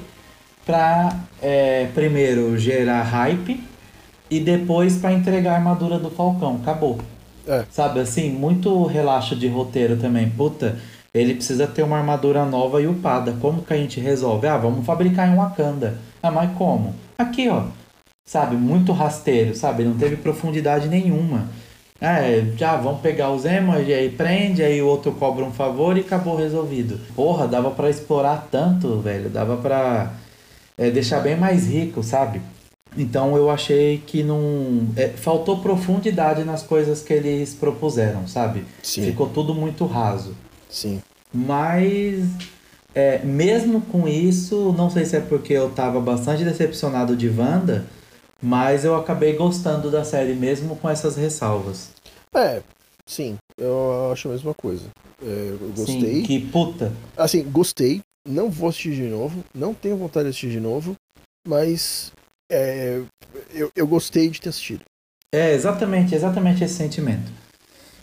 para 0.65 1.13
é, 1.41 1.89
primeiro 1.93 2.57
gerar 2.57 3.03
hype 3.03 3.61
e 4.31 4.39
depois 4.39 4.95
para 4.95 5.11
entregar 5.11 5.51
a 5.51 5.55
armadura 5.55 5.99
do 5.99 6.09
Falcão. 6.09 6.61
Acabou. 6.61 6.97
É. 7.45 7.65
Sabe 7.69 7.99
assim, 7.99 8.31
muito 8.31 8.85
relaxo 8.85 9.35
de 9.35 9.49
roteiro 9.49 9.97
também. 9.97 10.29
Puta, 10.29 10.79
ele 11.15 11.35
precisa 11.35 11.65
ter 11.65 11.81
uma 11.81 11.97
armadura 11.97 12.43
nova 12.45 12.81
e 12.81 12.87
upada. 12.87 13.33
Como 13.39 13.63
que 13.63 13.73
a 13.73 13.77
gente 13.77 14.01
resolve? 14.01 14.47
Ah, 14.47 14.57
vamos 14.57 14.85
fabricar 14.85 15.29
em 15.29 15.35
Wakanda. 15.35 15.97
Ah, 16.21 16.29
mas 16.29 16.51
como? 16.57 16.93
Aqui, 17.17 17.47
ó. 17.47 17.63
Sabe, 18.27 18.55
muito 18.55 18.91
rasteiro, 18.91 19.55
sabe? 19.55 19.83
Não 19.83 19.95
teve 19.95 20.17
profundidade 20.17 20.89
nenhuma. 20.89 21.47
É, 22.01 22.43
já 22.57 22.75
vamos 22.75 22.99
pegar 22.99 23.31
os 23.31 23.45
emoji, 23.45 23.93
aí 23.93 24.09
prende, 24.09 24.61
aí 24.61 24.81
o 24.81 24.87
outro 24.87 25.13
cobra 25.13 25.45
um 25.45 25.51
favor 25.51 25.95
e 25.95 26.01
acabou 26.01 26.35
resolvido. 26.35 26.99
Porra, 27.15 27.47
dava 27.47 27.71
pra 27.71 27.89
explorar 27.89 28.49
tanto, 28.51 28.99
velho. 28.99 29.29
Dava 29.29 29.55
pra 29.55 30.11
é, 30.77 30.91
deixar 30.91 31.21
bem 31.21 31.37
mais 31.37 31.67
rico, 31.67 32.03
sabe? 32.03 32.41
Então 32.97 33.37
eu 33.37 33.49
achei 33.49 33.99
que 34.05 34.23
não. 34.23 34.87
é, 34.97 35.07
faltou 35.09 35.59
profundidade 35.59 36.43
nas 36.43 36.63
coisas 36.63 37.01
que 37.01 37.13
eles 37.13 37.53
propuseram, 37.53 38.27
sabe? 38.27 38.65
Sim. 38.83 39.05
Ficou 39.05 39.29
tudo 39.29 39.53
muito 39.53 39.85
raso. 39.85 40.35
Sim. 40.69 41.01
Mas, 41.33 42.25
é, 42.93 43.19
mesmo 43.19 43.81
com 43.81 44.07
isso, 44.07 44.73
não 44.73 44.89
sei 44.89 45.05
se 45.05 45.17
é 45.17 45.21
porque 45.21 45.53
eu 45.53 45.69
tava 45.71 45.99
bastante 45.99 46.43
decepcionado 46.43 47.15
de 47.15 47.29
Wanda, 47.29 47.85
mas 48.41 48.85
eu 48.85 48.95
acabei 48.95 49.33
gostando 49.33 49.89
da 49.89 50.03
série 50.03 50.33
mesmo 50.33 50.75
com 50.75 50.89
essas 50.89 51.15
ressalvas. 51.15 51.89
É, 52.33 52.61
sim, 53.05 53.37
eu 53.57 54.11
acho 54.11 54.27
a 54.27 54.31
mesma 54.31 54.53
coisa. 54.53 54.89
É, 55.21 55.49
eu 55.61 55.71
gostei. 55.75 56.15
Sim, 56.15 56.23
que 56.23 56.39
puta. 56.39 56.91
Assim, 57.17 57.43
gostei. 57.43 58.01
Não 58.27 58.49
vou 58.49 58.69
assistir 58.69 58.95
de 58.95 59.03
novo. 59.03 59.43
Não 59.53 59.73
tenho 59.73 59.97
vontade 59.97 60.25
de 60.25 60.29
assistir 60.29 60.51
de 60.51 60.59
novo. 60.59 60.95
Mas 61.47 62.11
é, 62.51 63.01
eu, 63.53 63.71
eu 63.75 63.87
gostei 63.87 64.29
de 64.29 64.41
ter 64.41 64.49
assistido. 64.49 64.81
É, 65.31 65.53
exatamente, 65.53 66.15
exatamente 66.15 66.63
esse 66.63 66.73
sentimento. 66.73 67.31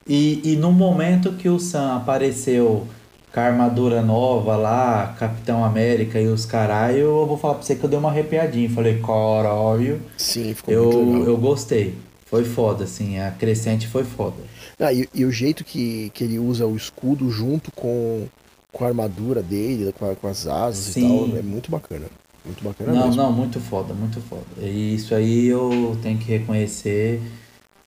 E, 0.07 0.41
e 0.53 0.57
no 0.57 0.73
momento 0.73 1.33
que 1.33 1.49
o 1.49 1.59
Sam 1.59 1.97
apareceu 1.97 2.87
com 3.33 3.41
a 3.41 3.45
armadura 3.45 4.03
nova 4.03 4.57
lá, 4.57 5.15
Capitão 5.19 5.65
América 5.65 6.21
e 6.21 6.27
os 6.27 6.45
caralho, 6.45 6.99
eu 6.99 7.27
vou 7.27 7.39
falar 7.39 7.55
pra 7.55 7.63
você 7.63 7.77
que 7.77 7.85
eu 7.85 7.89
dei 7.89 7.99
uma 7.99 8.11
arrepiadinha. 8.11 8.69
Falei, 8.71 9.01
caralho. 9.01 10.01
Sim, 10.19 10.53
ficou 10.55 10.75
muito 10.75 10.97
Eu, 10.97 11.05
legal. 11.13 11.23
eu 11.29 11.37
gostei. 11.37 11.95
Foi 12.27 12.45
foda, 12.45 12.85
assim. 12.85 13.19
A 13.21 13.31
crescente 13.31 13.87
foi 13.87 14.05
foda. 14.05 14.37
Ah, 14.81 14.93
e, 14.93 15.09
e 15.15 15.25
o 15.25 15.31
jeito 15.31 15.65
que, 15.65 16.11
que 16.15 16.25
ele 16.25 16.39
usa 16.39 16.67
o 16.67 16.75
escudo 16.77 17.31
junto 17.31 17.71
com, 17.73 18.27
com 18.73 18.85
a 18.85 18.89
armadura 18.89 19.43
dele, 19.43 19.93
com, 19.99 20.11
a- 20.11 20.17
com 20.17 20.27
as 20.27 20.47
asas 20.47 20.93
Sim. 20.95 21.05
e 21.25 21.29
tal, 21.31 21.39
é 21.39 21.43
muito 21.43 21.71
bacana. 21.71 22.07
Muito 22.45 22.65
bacana 22.65 22.93
Não, 22.93 23.07
mesmo. 23.07 23.23
não, 23.23 23.33
muito 23.33 23.61
foda, 23.61 23.95
muito 23.95 24.21
foda. 24.23 24.43
E 24.61 24.95
isso 24.97 25.15
aí 25.15 25.47
eu 25.47 25.97
tenho 26.03 26.19
que 26.19 26.25
reconhecer 26.25 27.21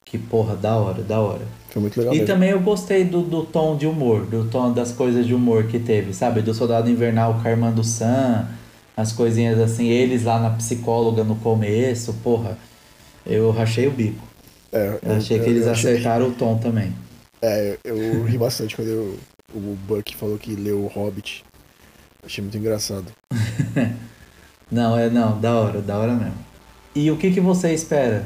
que, 0.05 0.17
porra, 0.17 0.55
da 0.55 0.75
hora, 0.77 1.01
da 1.01 1.19
hora. 1.19 1.41
Foi 1.69 1.81
muito 1.81 1.97
legal 1.97 2.13
E 2.13 2.19
mesmo. 2.19 2.31
também 2.33 2.49
eu 2.51 2.59
gostei 2.61 3.03
do, 3.03 3.21
do 3.23 3.43
tom 3.43 3.75
de 3.75 3.85
humor, 3.87 4.25
do 4.25 4.45
tom 4.45 4.71
das 4.71 4.91
coisas 4.91 5.25
de 5.25 5.33
humor 5.33 5.65
que 5.65 5.79
teve, 5.79 6.13
sabe? 6.13 6.41
Do 6.41 6.53
Soldado 6.53 6.89
Invernal 6.89 7.41
irmã 7.45 7.71
do 7.71 7.83
Sam, 7.83 8.47
as 8.95 9.11
coisinhas 9.11 9.59
assim, 9.59 9.87
eles 9.87 10.23
lá 10.23 10.39
na 10.39 10.51
psicóloga 10.51 11.23
no 11.23 11.35
começo, 11.37 12.13
porra. 12.23 12.57
Eu 13.25 13.49
rachei 13.51 13.87
o 13.87 13.91
bico. 13.91 14.23
É, 14.71 14.99
Eu 15.01 15.15
achei 15.15 15.39
que 15.39 15.49
eles 15.49 15.65
achei- 15.67 15.93
acertaram 15.93 16.27
o 16.27 16.31
tom 16.33 16.57
também. 16.57 16.93
É, 17.41 17.77
eu 17.83 18.23
ri 18.23 18.37
bastante 18.37 18.75
quando 18.75 18.87
eu- 18.87 19.17
o 19.53 19.75
Buck 19.87 20.15
falou 20.15 20.37
que 20.37 20.55
leu 20.55 20.79
o 20.83 20.87
Hobbit. 20.87 21.43
Achei 22.23 22.41
muito 22.43 22.57
engraçado. 22.57 23.05
Não, 24.71 24.97
é 24.97 25.09
não, 25.09 25.39
da 25.39 25.53
hora, 25.55 25.81
da 25.81 25.97
hora 25.97 26.13
mesmo. 26.13 26.33
E 26.95 27.11
o 27.11 27.17
que, 27.17 27.31
que 27.31 27.39
você 27.39 27.73
espera? 27.73 28.25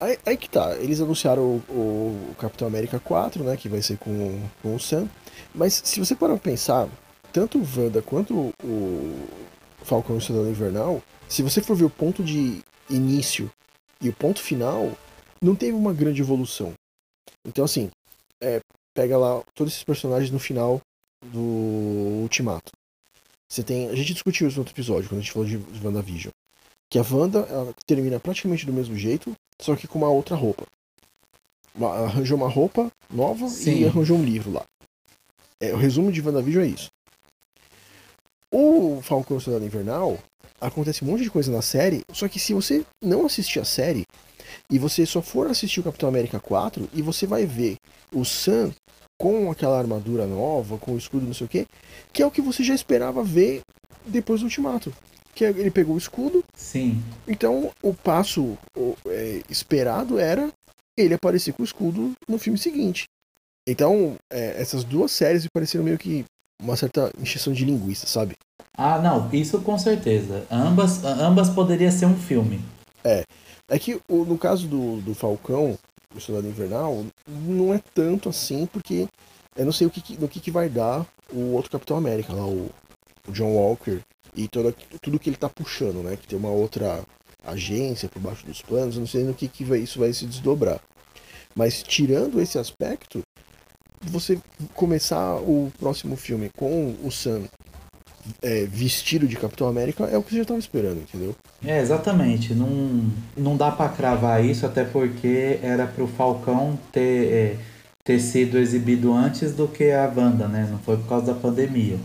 Aí, 0.00 0.16
aí 0.24 0.36
que 0.36 0.48
tá, 0.48 0.76
eles 0.76 1.00
anunciaram 1.00 1.42
o, 1.68 2.30
o 2.30 2.34
Capitão 2.38 2.68
América 2.68 3.00
4, 3.00 3.42
né, 3.42 3.56
que 3.56 3.68
vai 3.68 3.82
ser 3.82 3.98
com, 3.98 4.40
com 4.62 4.76
o 4.76 4.80
Sam. 4.80 5.08
Mas 5.54 5.82
se 5.84 5.98
você 5.98 6.14
parar 6.14 6.34
pra 6.34 6.50
pensar, 6.52 6.88
tanto 7.32 7.58
o 7.58 7.66
Wanda 7.76 8.00
quanto 8.00 8.54
o, 8.62 9.28
Falcão 9.82 10.16
e 10.16 10.18
o 10.18 10.20
Soldado 10.20 10.48
Invernal, 10.48 11.02
se 11.28 11.42
você 11.42 11.60
for 11.60 11.74
ver 11.74 11.84
o 11.84 11.90
ponto 11.90 12.22
de 12.22 12.62
início 12.88 13.50
e 14.00 14.08
o 14.08 14.12
ponto 14.12 14.40
final, 14.40 14.92
não 15.42 15.56
teve 15.56 15.72
uma 15.72 15.92
grande 15.92 16.20
evolução. 16.20 16.72
Então 17.44 17.64
assim, 17.64 17.90
é, 18.40 18.60
pega 18.94 19.18
lá 19.18 19.42
todos 19.54 19.72
esses 19.72 19.84
personagens 19.84 20.30
no 20.30 20.38
final 20.38 20.80
do 21.24 21.40
Ultimato. 22.22 22.70
Você 23.48 23.62
tem. 23.62 23.88
A 23.88 23.94
gente 23.94 24.12
discutiu 24.12 24.46
isso 24.46 24.56
no 24.56 24.60
outro 24.60 24.74
episódio, 24.74 25.08
quando 25.08 25.20
a 25.20 25.22
gente 25.22 25.32
falou 25.32 25.48
de 25.48 25.58
WandaVision. 25.82 26.30
Que 26.90 26.98
a 26.98 27.02
Wanda 27.08 27.40
ela 27.40 27.74
termina 27.86 28.18
praticamente 28.18 28.64
do 28.64 28.72
mesmo 28.72 28.96
jeito, 28.96 29.34
só 29.60 29.76
que 29.76 29.86
com 29.86 29.98
uma 29.98 30.08
outra 30.08 30.34
roupa. 30.34 30.64
Uma- 31.74 31.94
arranjou 32.06 32.36
uma 32.36 32.48
roupa 32.48 32.90
nova 33.10 33.48
Sim. 33.48 33.80
e 33.80 33.86
arranjou 33.86 34.16
um 34.16 34.24
livro 34.24 34.52
lá. 34.52 34.64
É, 35.60 35.74
o 35.74 35.76
resumo 35.76 36.10
de 36.10 36.20
WandaVision 36.22 36.64
é 36.64 36.68
isso. 36.68 36.88
O 38.50 39.00
Falcão 39.02 39.36
e 39.36 39.38
o 39.38 39.40
Soldado 39.40 39.64
Invernal, 39.66 40.18
acontece 40.60 41.04
um 41.04 41.08
monte 41.08 41.22
de 41.22 41.30
coisa 41.30 41.52
na 41.52 41.62
série, 41.62 42.02
só 42.12 42.26
que 42.28 42.38
se 42.40 42.54
você 42.54 42.84
não 43.02 43.26
assistir 43.26 43.60
a 43.60 43.64
série, 43.64 44.04
e 44.70 44.78
você 44.78 45.04
só 45.06 45.20
for 45.22 45.46
assistir 45.46 45.80
o 45.80 45.82
Capitão 45.82 46.08
América 46.08 46.40
4, 46.40 46.88
e 46.92 47.02
você 47.02 47.26
vai 47.26 47.44
ver 47.46 47.76
o 48.12 48.24
Sam 48.24 48.72
com 49.18 49.50
aquela 49.50 49.78
armadura 49.78 50.26
nova, 50.26 50.78
com 50.78 50.92
o 50.92 50.98
escudo 50.98 51.26
não 51.26 51.34
sei 51.34 51.46
o 51.46 51.50
que, 51.50 51.66
que 52.12 52.22
é 52.22 52.26
o 52.26 52.30
que 52.30 52.40
você 52.40 52.62
já 52.64 52.74
esperava 52.74 53.22
ver 53.22 53.60
depois 54.06 54.40
do 54.40 54.44
Ultimato. 54.44 54.92
Que 55.38 55.44
é- 55.44 55.50
ele 55.50 55.70
pegou 55.70 55.94
o 55.94 55.98
escudo, 55.98 56.42
Sim. 56.52 57.00
então 57.28 57.70
o 57.80 57.94
passo 57.94 58.58
o, 58.76 58.96
é, 59.06 59.40
esperado 59.48 60.18
era 60.18 60.50
ele 60.96 61.14
aparecer 61.14 61.52
com 61.52 61.62
o 61.62 61.64
escudo 61.64 62.10
no 62.28 62.38
filme 62.38 62.58
seguinte. 62.58 63.04
Então, 63.68 64.16
é, 64.32 64.60
essas 64.60 64.82
duas 64.82 65.12
séries 65.12 65.44
me 65.44 65.48
pareceram 65.54 65.84
meio 65.84 65.96
que 65.96 66.24
uma 66.60 66.74
certa 66.74 67.12
encheção 67.20 67.52
de 67.52 67.64
linguiça, 67.64 68.08
sabe? 68.08 68.34
Ah, 68.76 68.98
não, 68.98 69.32
isso 69.32 69.60
com 69.60 69.78
certeza. 69.78 70.44
Ambas, 70.50 71.04
ambas 71.04 71.48
poderia 71.48 71.92
ser 71.92 72.06
um 72.06 72.16
filme. 72.16 72.60
É 73.70 73.78
que 73.78 74.00
o- 74.08 74.24
no 74.24 74.36
caso 74.36 74.66
do, 74.66 75.00
do 75.02 75.14
Falcão, 75.14 75.78
do 76.12 76.20
Soldado 76.20 76.48
Invernal, 76.48 77.04
não 77.28 77.72
é 77.72 77.80
tanto 77.94 78.28
assim, 78.28 78.66
porque 78.66 79.06
eu 79.54 79.64
não 79.64 79.72
sei 79.72 79.86
o 79.86 79.90
que, 79.90 80.00
que- 80.00 80.16
no 80.18 80.26
que, 80.26 80.40
que 80.40 80.50
vai 80.50 80.68
dar 80.68 81.06
o 81.32 81.52
outro 81.52 81.70
Capitão 81.70 81.96
América, 81.96 82.32
lá, 82.32 82.44
o, 82.44 82.70
o 83.28 83.32
John 83.32 83.52
Walker, 83.54 84.00
e 84.34 84.48
toda, 84.48 84.74
tudo 85.00 85.18
que 85.18 85.30
ele 85.30 85.36
tá 85.36 85.48
puxando, 85.48 86.02
né? 86.02 86.16
Que 86.16 86.26
tem 86.26 86.38
uma 86.38 86.50
outra 86.50 87.02
agência 87.44 88.08
por 88.08 88.20
baixo 88.20 88.46
dos 88.46 88.60
planos, 88.60 88.98
não 88.98 89.06
sei 89.06 89.24
no 89.24 89.34
que, 89.34 89.48
que 89.48 89.64
vai, 89.64 89.78
isso 89.78 89.98
vai 89.98 90.12
se 90.12 90.26
desdobrar. 90.26 90.80
Mas 91.54 91.82
tirando 91.82 92.40
esse 92.40 92.58
aspecto, 92.58 93.22
você 94.02 94.38
começar 94.74 95.36
o 95.36 95.72
próximo 95.78 96.16
filme 96.16 96.50
com 96.56 96.94
o 97.02 97.10
Sam 97.10 97.42
é, 98.42 98.66
vestido 98.66 99.26
de 99.26 99.36
Capitão 99.36 99.68
América 99.68 100.04
é 100.04 100.16
o 100.16 100.22
que 100.22 100.30
você 100.30 100.38
já 100.38 100.44
tava 100.44 100.60
esperando, 100.60 100.98
entendeu? 100.98 101.34
É, 101.64 101.80
exatamente. 101.80 102.54
Não, 102.54 103.10
não 103.36 103.56
dá 103.56 103.70
pra 103.70 103.88
cravar 103.88 104.44
isso, 104.44 104.66
até 104.66 104.84
porque 104.84 105.58
era 105.62 105.86
pro 105.86 106.06
Falcão 106.06 106.78
ter, 106.92 107.32
é, 107.32 107.56
ter 108.04 108.20
sido 108.20 108.58
exibido 108.58 109.12
antes 109.12 109.52
do 109.52 109.66
que 109.66 109.90
a 109.90 110.12
Wanda, 110.14 110.46
né? 110.46 110.68
Não 110.70 110.78
foi 110.78 110.96
por 110.96 111.08
causa 111.08 111.26
da 111.26 111.34
pandemia, 111.34 111.98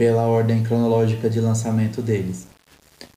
pela 0.00 0.22
ordem 0.22 0.62
cronológica 0.62 1.28
de 1.28 1.38
lançamento 1.42 2.00
deles. 2.00 2.48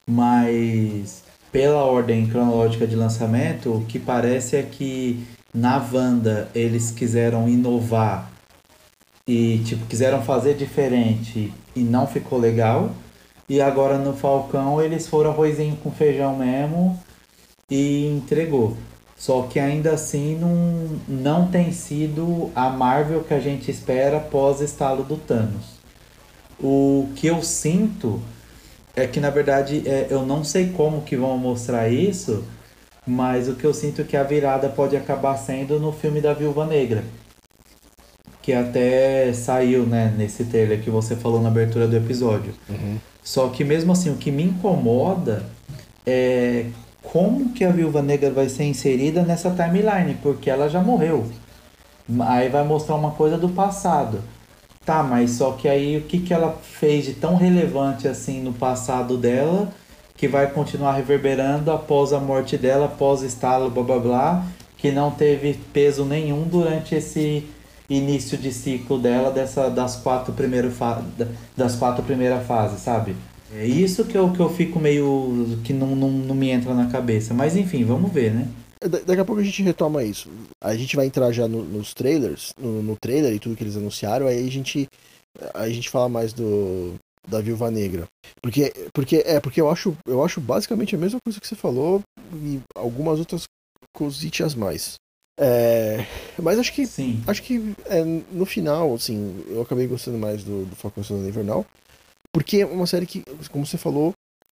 Mas 0.06 1.24
pela 1.50 1.82
ordem 1.86 2.28
cronológica 2.28 2.86
de 2.86 2.94
lançamento, 2.94 3.74
o 3.74 3.86
que 3.86 3.98
parece 3.98 4.58
é 4.58 4.63
que 4.63 5.25
na 5.54 5.78
Wanda 5.78 6.50
eles 6.54 6.92
quiseram 6.92 7.48
inovar 7.48 8.30
e 9.25 9.60
tipo 9.60 9.86
quiseram 9.86 10.22
fazer 10.24 10.56
diferente 10.56 11.54
e 11.74 11.80
não 11.80 12.06
ficou 12.06 12.38
legal. 12.38 12.92
E 13.48 13.62
agora 13.62 13.98
no 13.98 14.12
Falcão 14.12 14.82
eles 14.82 15.08
foram 15.08 15.32
arrozinho 15.32 15.78
com 15.78 15.90
feijão 15.90 16.36
mesmo 16.36 17.02
e 17.72 18.08
entregou. 18.08 18.75
Só 19.16 19.44
que 19.44 19.58
ainda 19.58 19.94
assim 19.94 20.36
não, 20.36 21.00
não 21.08 21.48
tem 21.48 21.72
sido 21.72 22.52
a 22.54 22.70
Marvel 22.70 23.24
que 23.24 23.34
a 23.34 23.40
gente 23.40 23.72
espera 23.72 24.20
pós 24.20 24.60
estalo 24.60 25.02
do 25.02 25.16
Thanos. 25.16 25.73
O 26.60 27.10
que 27.16 27.28
eu 27.28 27.42
sinto 27.42 28.22
é 28.96 29.08
que 29.08 29.20
na 29.20 29.30
verdade 29.30 29.84
é, 29.88 30.08
eu 30.10 30.26
não 30.26 30.44
sei 30.44 30.70
como 30.70 31.02
que 31.02 31.18
vão 31.18 31.38
mostrar 31.38 31.90
isso, 31.90 32.44
mas 33.06 33.50
o 33.50 33.56
que 33.56 33.66
eu 33.66 33.74
sinto 33.74 34.02
é 34.02 34.04
que 34.06 34.16
a 34.16 34.24
virada 34.24 34.70
pode 34.70 34.96
acabar 34.96 35.36
sendo 35.38 35.80
no 35.80 35.92
filme 35.92 36.22
da 36.22 36.34
Viúva 36.34 36.66
Negra. 36.66 37.04
Que 38.42 38.54
até 38.54 39.32
saiu, 39.34 39.86
né, 39.86 40.14
nesse 40.18 40.46
trailer 40.46 40.82
que 40.82 40.90
você 40.90 41.16
falou 41.16 41.42
na 41.42 41.50
abertura 41.50 41.88
do 41.88 41.96
episódio. 41.96 42.54
Uhum. 42.70 42.98
Só 43.24 43.48
que 43.50 43.64
mesmo 43.64 43.92
assim, 43.94 44.10
o 44.10 44.18
que 44.18 44.32
me 44.32 44.44
incomoda 44.44 45.46
é 46.06 46.66
como 47.02 47.54
que 47.54 47.64
a 47.64 47.70
Viúva 47.70 48.02
Negra 48.02 48.32
vai 48.32 48.50
ser 48.50 48.64
inserida 48.64 49.24
nessa 49.24 49.50
timeline, 49.52 50.18
porque 50.22 50.50
ela 50.50 50.70
já 50.70 50.82
morreu. 50.82 51.26
Aí 52.20 52.50
vai 52.50 52.66
mostrar 52.66 52.96
uma 52.96 53.12
coisa 53.12 53.38
do 53.38 53.50
passado. 53.50 54.22
Tá, 54.86 55.02
mas 55.02 55.32
só 55.32 55.54
que 55.54 55.68
aí 55.68 55.98
o 55.98 56.02
que, 56.02 56.20
que 56.20 56.34
ela 56.34 56.58
fez 56.62 57.06
de 57.06 57.13
tão 57.13 57.36
relevante 57.36 58.08
assim 58.08 58.42
no 58.42 58.52
passado 58.52 59.18
dela 59.18 59.72
que 60.18 60.28
vai 60.28 60.52
continuar 60.52 60.94
reverberando 60.94 61.72
após 61.72 62.13
a 62.13 62.20
morte 62.20 62.58
dela, 62.58 62.86
após 62.86 63.22
o 63.22 63.25
estalo, 63.25 63.70
blá 63.70 63.84
blá 63.84 64.00
blá, 64.00 64.46
que 64.78 64.92
não 64.92 65.12
teve 65.12 65.54
peso 65.72 66.06
nenhum 66.06 66.44
durante 66.44 66.96
esse 66.96 67.46
início 67.90 68.38
de 68.38 68.52
ciclo 68.52 69.00
dela 69.00 69.32
dessa 69.32 69.70
das 69.70 69.96
quatro 69.96 70.34
primeiras 70.34 70.74
das 71.56 71.75
quatro 71.75 72.04
primeiras 72.04 72.46
fases, 72.46 72.82
sabe? 72.82 73.16
É 73.56 73.66
isso 73.66 74.06
que 74.06 74.18
eu, 74.18 74.32
que 74.32 74.40
eu 74.40 74.50
fico 74.50 74.80
meio. 74.80 75.60
que 75.63 75.74
não, 75.74 75.96
não, 75.96 76.10
não 76.10 76.36
me 76.36 76.50
entra 76.50 76.74
na 76.74 76.88
cabeça. 76.88 77.34
Mas 77.34 77.56
enfim, 77.56 77.84
vamos 77.84 78.12
ver, 78.12 78.34
né? 78.34 78.48
Daqui 79.06 79.22
a 79.22 79.25
pouco 79.25 79.42
a 79.42 79.44
gente 79.44 79.63
retoma 79.63 80.04
isso. 80.04 80.30
A 80.62 80.75
gente 80.75 80.96
vai 80.96 81.06
entrar 81.06 81.32
já 81.32 81.48
no, 81.48 81.63
nos 81.63 81.94
trailers, 81.94 82.54
no, 82.58 82.82
no, 82.82 82.96
trailer 82.96 83.34
e 83.34 83.40
tudo 83.40 83.56
que 83.56 83.63
eles 83.63 83.78
anunciaram, 83.78 84.28
aí 84.28 84.48
a 84.48 84.52
gente, 84.52 84.88
a 85.54 85.70
gente 85.70 85.90
fala 85.90 86.10
mais 86.10 86.34
do 86.34 86.96
da 87.28 87.40
Viúva 87.40 87.72
Negra. 87.72 88.08
Porque, 88.42 88.74
porque 88.94 89.24
é 89.25 89.40
porque 89.40 89.62
eu 89.62 89.70
acho, 89.70 89.96
eu 90.06 90.24
acho 90.24 90.42
basicamente 90.42 90.96
a 90.96 90.98
mesma 90.98 91.20
coisa 91.25 91.40
que 91.40 91.48
você 91.48 91.56
falou 91.56 92.02
e 92.34 92.60
algumas 92.75 93.20
outras 93.20 93.44
cositas 93.94 94.56
mais. 94.56 94.96
É, 95.40 96.06
mas 96.42 96.60
acho 96.60 96.74
que 96.74 96.86
Sim. 96.86 97.24
acho 97.25 97.42
que 97.42 97.74
é, 97.86 98.04
no 98.04 98.46
final, 98.46 98.94
assim, 98.94 99.44
eu 99.48 99.62
acabei 99.62 99.88
gostando 99.88 100.18
mais 100.18 100.44
do, 100.44 100.66
do 100.66 100.75
Falcão 100.75 101.04
Soldado 101.04 101.28
Invernal. 101.28 101.66
Porque 102.32 102.58
é 102.58 102.66
uma 102.66 102.88
série 102.88 103.06
que, 103.06 103.24
como 103.52 103.66
você 103.66 103.78
falou, 103.78 104.13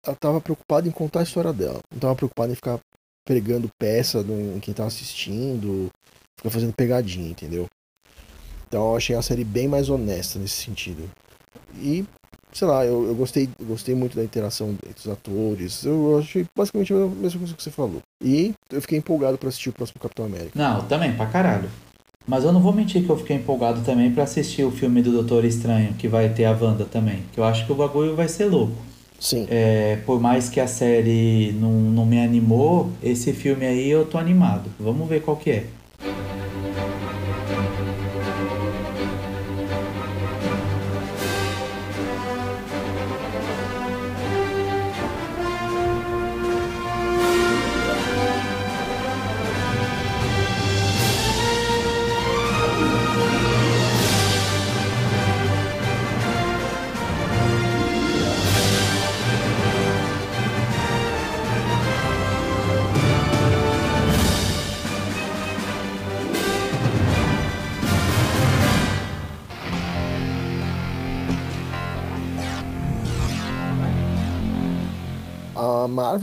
ela 0.06 0.16
tava 0.16 0.40
preocupada 0.40 0.88
em 0.88 0.92
contar 0.92 1.22
a 1.22 1.24
história 1.24 1.52
dela. 1.52 1.80
Não 1.92 2.00
tava 2.00 2.16
preocupada 2.16 2.52
em 2.52 2.56
ficar 2.56 2.80
pregando 3.26 3.70
peça 3.80 4.20
em 4.56 4.60
quem 4.60 4.74
tava 4.74 4.88
assistindo, 4.88 5.90
ficar 6.38 6.50
fazendo 6.50 6.74
pegadinha, 6.74 7.30
entendeu? 7.30 7.68
Então 8.68 8.90
eu 8.90 8.98
achei 8.98 9.16
a 9.16 9.22
série 9.22 9.44
bem 9.44 9.68
mais 9.68 9.90
honesta 9.90 10.40
nesse 10.40 10.56
sentido. 10.64 11.10
E, 11.80 12.04
sei 12.52 12.68
lá, 12.68 12.86
eu, 12.86 13.06
eu 13.06 13.16
gostei, 13.16 13.48
eu 13.60 13.66
gostei 13.66 13.94
muito 13.94 14.16
da 14.16 14.24
interação 14.24 14.72
entre 14.72 15.00
os 15.00 15.08
atores. 15.08 15.86
Eu 15.86 16.18
achei 16.20 16.46
basicamente 16.56 16.94
a 16.94 16.98
mesma 16.98 17.40
coisa 17.40 17.54
que 17.54 17.64
você 17.64 17.72
falou. 17.72 18.02
E 18.24 18.54
eu 18.72 18.82
fiquei 18.82 18.98
empolgado 18.98 19.38
para 19.38 19.50
assistir 19.50 19.70
o 19.70 19.74
próximo 19.74 20.02
Capitão 20.02 20.26
América. 20.26 20.52
Não, 20.56 20.86
também, 20.88 21.16
pra 21.16 21.28
caralho. 21.28 21.70
Mas 22.26 22.44
eu 22.44 22.54
não 22.54 22.62
vou 22.62 22.74
mentir 22.74 23.04
que 23.04 23.10
eu 23.10 23.18
fiquei 23.18 23.36
empolgado 23.36 23.82
também 23.82 24.12
para 24.12 24.24
assistir 24.24 24.64
o 24.64 24.72
filme 24.72 25.02
do 25.02 25.12
Doutor 25.12 25.44
Estranho, 25.44 25.94
que 25.94 26.08
vai 26.08 26.30
ter 26.30 26.46
a 26.46 26.52
Wanda 26.52 26.86
também. 26.86 27.24
Que 27.34 27.40
eu 27.40 27.44
acho 27.44 27.66
que 27.66 27.72
o 27.72 27.76
bagulho 27.76 28.16
vai 28.16 28.30
ser 28.30 28.46
louco. 28.46 28.76
Sim. 29.24 29.48
É, 29.50 30.00
por 30.06 30.20
mais 30.20 30.50
que 30.50 30.60
a 30.60 30.68
série 30.68 31.54
não, 31.54 31.72
não 31.72 32.06
me 32.06 32.22
animou, 32.22 32.90
esse 33.02 33.32
filme 33.32 33.66
aí 33.66 33.90
eu 33.90 34.06
tô 34.06 34.18
animado. 34.18 34.70
Vamos 34.78 35.08
ver 35.08 35.22
qual 35.22 35.38
que 35.38 35.50
é. 35.50 35.64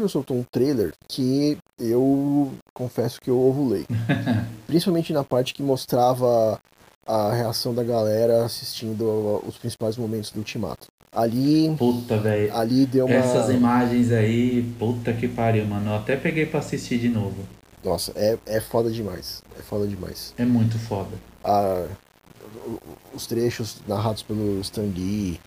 Marvel 0.01 0.09
soltou 0.09 0.37
um 0.39 0.43
trailer 0.43 0.93
que 1.07 1.59
eu 1.79 2.53
confesso 2.73 3.21
que 3.21 3.29
eu 3.29 3.39
ovulei. 3.39 3.87
Principalmente 4.67 5.13
na 5.13 5.23
parte 5.23 5.53
que 5.53 5.63
mostrava 5.63 6.59
a 7.07 7.33
reação 7.33 7.75
da 7.75 7.85
galera 7.85 8.45
assistindo 8.45 9.43
os 9.47 9.59
principais 9.59 9.97
momentos 9.97 10.31
do 10.31 10.39
Ultimato. 10.39 10.89
Ali. 11.13 11.75
Puta, 11.77 12.17
velho. 12.19 12.57
Ali 12.57 12.87
deu 12.87 13.05
uma. 13.05 13.15
Essas 13.15 13.51
imagens 13.51 14.11
aí, 14.13 14.63
puta 14.79 15.13
que 15.13 15.29
pariu, 15.29 15.67
mano. 15.67 15.91
Eu 15.91 15.97
até 15.97 16.17
peguei 16.17 16.47
pra 16.47 16.61
assistir 16.61 16.99
de 16.99 17.09
novo. 17.09 17.37
Nossa, 17.85 18.13
é, 18.15 18.39
é 18.47 18.61
foda 18.61 18.91
demais. 18.91 19.43
É 19.59 19.63
foda 19.63 19.87
demais. 19.87 20.33
É 20.39 20.45
muito 20.45 20.79
foda. 20.79 21.11
A, 21.43 21.87
os 23.13 23.27
trechos 23.27 23.79
narrados 23.87 24.23
pelo 24.23 24.61
Stan 24.61 24.83
Lee. 24.83 25.41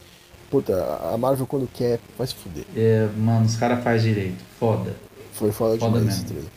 Puta, 0.53 0.99
a 1.11 1.17
Marvel 1.17 1.47
quando 1.47 1.67
quer, 1.67 1.99
vai 2.15 2.27
se 2.27 2.35
fuder. 2.35 2.63
É, 2.75 3.07
mano, 3.17 3.43
os 3.43 3.55
caras 3.55 3.83
fazem 3.83 4.13
direito. 4.13 4.43
Foda. 4.59 4.95
Foi 5.31 5.51
foda, 5.51 5.79
Foda 5.79 5.99
demais 5.99 6.21
mesmo. 6.21 6.37
esse. 6.41 6.47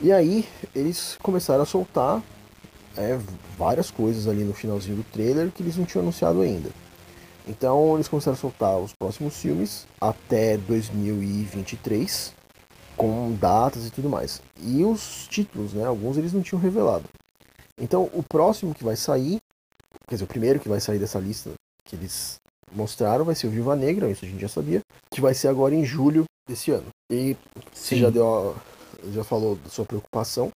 E 0.00 0.10
aí, 0.10 0.44
eles 0.74 1.16
começaram 1.22 1.62
a 1.62 1.64
soltar 1.64 2.20
é, 2.96 3.16
várias 3.56 3.88
coisas 3.88 4.26
ali 4.26 4.42
no 4.42 4.52
finalzinho 4.52 4.96
do 4.96 5.04
trailer 5.12 5.52
que 5.52 5.62
eles 5.62 5.76
não 5.76 5.84
tinham 5.84 6.02
anunciado 6.02 6.40
ainda. 6.40 6.70
Então, 7.46 7.94
eles 7.94 8.08
começaram 8.08 8.36
a 8.36 8.40
soltar 8.40 8.76
os 8.78 8.92
próximos 8.92 9.36
filmes 9.36 9.86
até 10.00 10.56
2023, 10.56 12.34
com 12.96 13.32
datas 13.40 13.86
e 13.86 13.92
tudo 13.92 14.08
mais. 14.08 14.42
E 14.60 14.84
os 14.84 15.28
títulos, 15.28 15.72
né? 15.72 15.84
Alguns 15.86 16.16
eles 16.16 16.32
não 16.32 16.42
tinham 16.42 16.60
revelado. 16.60 17.04
Então, 17.80 18.10
o 18.12 18.24
próximo 18.24 18.74
que 18.74 18.82
vai 18.82 18.96
sair, 18.96 19.38
quer 20.08 20.16
dizer, 20.16 20.24
o 20.24 20.26
primeiro 20.26 20.58
que 20.58 20.68
vai 20.68 20.80
sair 20.80 20.98
dessa 20.98 21.20
lista 21.20 21.50
que 21.84 21.94
eles 21.94 22.40
mostraram 22.72 23.24
vai 23.24 23.34
ser 23.34 23.46
o 23.46 23.50
Viúva 23.50 23.74
Negra, 23.76 24.10
isso 24.10 24.24
a 24.24 24.28
gente 24.28 24.40
já 24.40 24.48
sabia, 24.48 24.80
que 25.12 25.20
vai 25.20 25.34
ser 25.34 25.48
agora 25.48 25.74
em 25.74 25.84
julho 25.84 26.24
desse 26.48 26.70
ano. 26.70 26.86
E 27.10 27.36
você 27.72 27.94
Sim. 27.96 28.00
já 28.02 28.10
deu 28.10 28.26
a- 28.26 28.54
já 29.12 29.22
falou 29.24 29.56
da 29.56 29.68
sua 29.70 29.84
preocupação. 29.84 30.50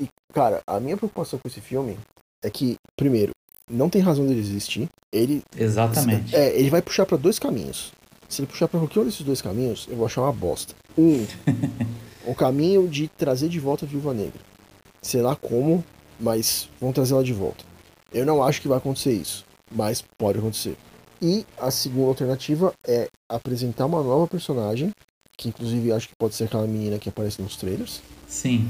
E, 0.00 0.06
cara, 0.32 0.60
a 0.66 0.78
minha 0.80 0.96
preocupação 0.96 1.38
com 1.38 1.48
esse 1.48 1.60
filme 1.60 1.96
é 2.44 2.50
que, 2.50 2.76
primeiro, 2.96 3.30
não 3.70 3.88
tem 3.90 4.00
razão 4.02 4.26
dele 4.26 4.40
existir. 4.40 4.88
Ele, 5.12 5.42
Exatamente. 5.56 6.34
é, 6.34 6.58
ele 6.58 6.70
vai 6.70 6.82
puxar 6.82 7.06
pra 7.06 7.16
dois 7.16 7.38
caminhos. 7.38 7.92
Se 8.28 8.40
ele 8.42 8.46
puxar 8.48 8.68
pra 8.68 8.78
qualquer 8.80 9.00
um 9.00 9.04
desses 9.04 9.22
dois 9.22 9.40
caminhos, 9.40 9.86
eu 9.88 9.96
vou 9.96 10.06
achar 10.06 10.22
uma 10.22 10.32
bosta. 10.32 10.74
Um, 10.96 11.24
o 12.26 12.34
caminho 12.34 12.86
de 12.88 13.08
trazer 13.08 13.48
de 13.48 13.58
volta 13.58 13.84
a 13.86 13.88
Viúva 13.88 14.12
Negra. 14.12 14.40
Sei 15.00 15.22
lá 15.22 15.34
como, 15.36 15.82
mas 16.20 16.68
vão 16.80 16.92
trazer 16.92 17.14
ela 17.14 17.24
de 17.24 17.32
volta. 17.32 17.64
Eu 18.12 18.26
não 18.26 18.42
acho 18.42 18.60
que 18.60 18.68
vai 18.68 18.78
acontecer 18.78 19.12
isso, 19.12 19.44
mas 19.70 20.02
pode 20.18 20.38
acontecer. 20.38 20.76
E 21.20 21.44
a 21.60 21.70
segunda 21.70 22.08
alternativa 22.08 22.72
é 22.86 23.08
apresentar 23.28 23.86
uma 23.86 24.02
nova 24.02 24.26
personagem, 24.26 24.90
que 25.36 25.48
inclusive 25.48 25.92
acho 25.92 26.08
que 26.08 26.14
pode 26.18 26.34
ser 26.34 26.44
aquela 26.44 26.66
menina 26.66 26.98
que 26.98 27.08
aparece 27.08 27.42
nos 27.42 27.56
trailers, 27.56 28.00
Sim. 28.26 28.68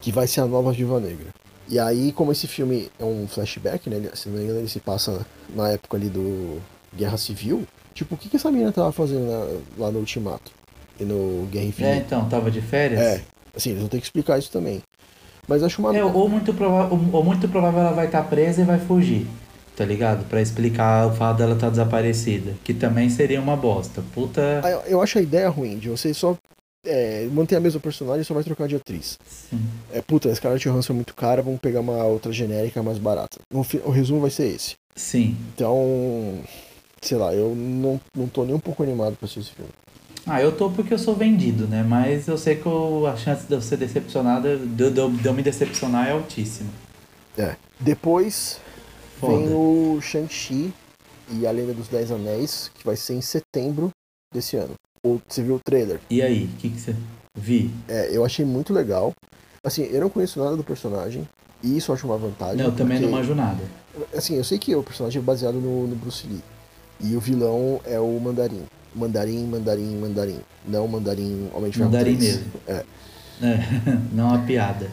que 0.00 0.10
vai 0.10 0.26
ser 0.26 0.40
a 0.40 0.46
nova 0.46 0.72
Viúva 0.72 0.98
Negra. 1.00 1.26
E 1.68 1.78
aí, 1.78 2.12
como 2.12 2.30
esse 2.32 2.46
filme 2.46 2.90
é 2.98 3.04
um 3.04 3.26
flashback, 3.26 3.88
né? 3.88 4.10
Se 4.14 4.28
não 4.28 4.36
me 4.36 4.44
engano, 4.44 4.58
ele 4.60 4.68
se 4.68 4.80
passa 4.80 5.24
na 5.54 5.70
época 5.70 5.96
ali 5.96 6.08
do 6.10 6.60
Guerra 6.94 7.16
Civil. 7.16 7.66
Tipo, 7.94 8.14
o 8.16 8.18
que, 8.18 8.28
que 8.28 8.36
essa 8.36 8.50
menina 8.50 8.70
tava 8.72 8.92
fazendo 8.92 9.26
na- 9.26 9.84
lá 9.86 9.90
no 9.90 10.00
Ultimato? 10.00 10.52
E 11.00 11.04
no 11.04 11.46
Guerra 11.50 11.64
É, 11.64 11.68
Infinita? 11.68 11.96
então, 11.96 12.28
tava 12.28 12.50
de 12.50 12.60
férias? 12.60 13.00
É, 13.00 13.22
assim, 13.56 13.70
eles 13.70 13.80
vão 13.80 13.88
ter 13.88 13.98
que 13.98 14.04
explicar 14.04 14.38
isso 14.38 14.50
também. 14.50 14.82
Mas 15.48 15.62
acho 15.62 15.80
uma. 15.80 15.96
É, 15.96 16.04
ou 16.04 16.28
muito, 16.28 16.52
prova 16.52 16.92
ou 16.92 17.00
ou 17.12 17.24
muito 17.24 17.48
provável 17.48 17.80
ela 17.80 17.92
vai 17.92 18.06
estar 18.06 18.22
presa 18.24 18.60
e 18.62 18.64
vai 18.64 18.78
fugir, 18.78 19.26
tá 19.76 19.84
ligado? 19.84 20.24
Pra 20.28 20.40
explicar 20.40 21.06
o 21.06 21.14
fato 21.14 21.38
dela 21.38 21.54
estar 21.54 21.70
desaparecida. 21.70 22.54
Que 22.64 22.72
também 22.74 23.08
seria 23.10 23.40
uma 23.40 23.56
bosta. 23.56 24.02
Puta. 24.14 24.60
Ah, 24.62 24.70
eu- 24.88 25.00
acho 25.02 25.18
a 25.18 25.22
ideia 25.22 25.48
ruim 25.48 25.78
de 25.78 25.88
você 25.88 26.12
só 26.14 26.36
é, 26.86 27.26
manter 27.32 27.56
a 27.56 27.60
mesma 27.60 27.80
personagem 27.80 28.20
e 28.20 28.24
só 28.26 28.34
vai 28.34 28.44
trocar 28.44 28.68
de 28.68 28.76
atriz. 28.76 29.18
Sim. 29.26 29.58
É, 29.92 30.02
puta, 30.02 30.28
a 30.28 30.34
Scarlett 30.34 30.68
Johansson 30.68 30.92
é 30.92 30.96
muito 30.96 31.14
cara, 31.14 31.40
vamos 31.40 31.58
pegar 31.60 31.80
uma 31.80 32.04
outra 32.04 32.30
genérica 32.30 32.82
mais 32.82 32.98
barata. 32.98 33.38
Fi- 33.64 33.80
o 33.84 33.90
resumo 33.90 34.20
vai 34.20 34.30
ser 34.30 34.48
esse. 34.54 34.74
Sim. 34.94 35.34
Então, 35.54 36.40
sei 37.00 37.16
lá, 37.16 37.34
eu 37.34 37.54
não, 37.56 37.98
não 38.16 38.26
tô 38.28 38.44
nem 38.44 38.54
um 38.54 38.60
pouco 38.60 38.82
animado 38.82 39.16
pra 39.16 39.24
assistir 39.24 39.40
esse 39.40 39.50
filme. 39.56 39.70
Ah, 40.26 40.40
eu 40.42 40.52
tô 40.52 40.70
porque 40.70 40.92
eu 40.94 40.98
sou 40.98 41.14
vendido, 41.14 41.66
né? 41.66 41.82
Mas 41.82 42.28
eu 42.28 42.36
sei 42.38 42.56
que 42.56 42.66
eu- 42.66 43.06
a 43.06 43.16
chance 43.16 43.46
de 43.46 43.54
eu 43.54 43.60
ser 43.62 43.76
decepcionada, 43.78 44.56
de, 44.56 44.66
de 44.66 44.90
de 44.90 45.26
eu 45.26 45.32
me 45.34 45.42
decepcionar 45.42 46.08
é 46.08 46.12
altíssima. 46.12 46.70
É. 47.36 47.56
Depois 47.80 48.58
Foda. 49.20 49.32
vem 49.36 49.52
o 49.54 49.98
Shang-Chi 50.00 50.72
e 51.30 51.46
a 51.46 51.50
Lenda 51.50 51.72
dos 51.72 51.88
Dez 51.88 52.10
Anéis, 52.10 52.70
que 52.74 52.84
vai 52.84 52.96
ser 52.96 53.14
em 53.14 53.20
setembro 53.20 53.90
desse 54.32 54.56
ano. 54.56 54.74
Ou 55.02 55.20
você 55.28 55.42
viu 55.42 55.56
o 55.56 55.60
trailer? 55.64 56.00
E 56.10 56.22
aí, 56.22 56.44
o 56.44 56.56
que 56.58 56.70
que 56.70 56.80
você... 56.80 56.94
Vi. 57.36 57.70
É, 57.88 58.16
eu 58.16 58.24
achei 58.24 58.44
muito 58.44 58.72
legal. 58.72 59.12
Assim, 59.64 59.82
eu 59.84 60.00
não 60.00 60.08
conheço 60.10 60.38
nada 60.38 60.56
do 60.56 60.62
personagem, 60.62 61.26
e 61.62 61.76
isso 61.76 61.90
eu 61.90 61.94
acho 61.94 62.06
uma 62.06 62.16
vantagem. 62.18 62.56
Não, 62.58 62.66
eu 62.66 62.72
também 62.72 63.00
não 63.00 63.08
porque- 63.08 63.20
manjo 63.22 63.34
nada. 63.34 63.62
Assim, 64.14 64.36
eu 64.36 64.44
sei 64.44 64.58
que 64.58 64.74
o 64.74 64.82
personagem 64.82 65.20
é 65.20 65.24
baseado 65.24 65.54
no, 65.54 65.86
no 65.86 65.96
Bruce 65.96 66.26
Lee. 66.26 66.40
E 67.00 67.16
o 67.16 67.20
vilão 67.20 67.80
é 67.84 67.98
o 67.98 68.18
Mandarim. 68.20 68.62
Mandarim, 68.94 69.46
Mandarim, 69.46 69.96
Mandarim. 69.98 70.38
Não 70.66 70.86
Mandarim 70.86 71.48
Homem 71.52 71.70
de 71.70 71.78
Ferro 71.78 71.90
Mandarim 71.90 72.16
3. 72.16 72.36
mesmo. 72.36 72.52
É. 72.68 72.84
É, 73.42 73.58
não 74.14 74.28
uma 74.28 74.38
piada. 74.46 74.88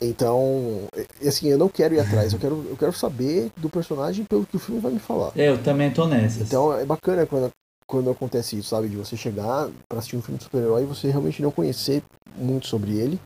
Então, 0.00 0.88
e- 1.20 1.28
assim, 1.28 1.48
eu 1.48 1.58
não 1.58 1.68
quero 1.68 1.94
ir 1.94 2.00
atrás. 2.00 2.32
Eu 2.32 2.38
quero, 2.38 2.64
eu 2.70 2.76
quero 2.76 2.92
saber 2.92 3.50
do 3.56 3.68
personagem 3.68 4.24
pelo 4.24 4.46
que 4.46 4.56
o 4.56 4.58
filme 4.60 4.80
vai 4.80 4.92
me 4.92 4.98
falar. 5.00 5.32
É, 5.36 5.48
eu 5.48 5.58
também 5.62 5.90
tô 5.90 6.06
nessas. 6.06 6.42
Então, 6.42 6.72
é 6.72 6.84
bacana 6.84 7.26
quando, 7.26 7.50
quando 7.86 8.10
acontece 8.10 8.56
isso, 8.56 8.68
sabe? 8.68 8.88
De 8.88 8.96
você 8.96 9.16
chegar 9.16 9.68
pra 9.88 9.98
assistir 9.98 10.16
um 10.16 10.22
filme 10.22 10.38
de 10.38 10.44
super-herói 10.44 10.82
e 10.84 10.86
você 10.86 11.08
realmente 11.10 11.42
não 11.42 11.50
conhecer 11.50 12.02
muito 12.36 12.66
sobre 12.68 12.92
ele. 12.96 13.18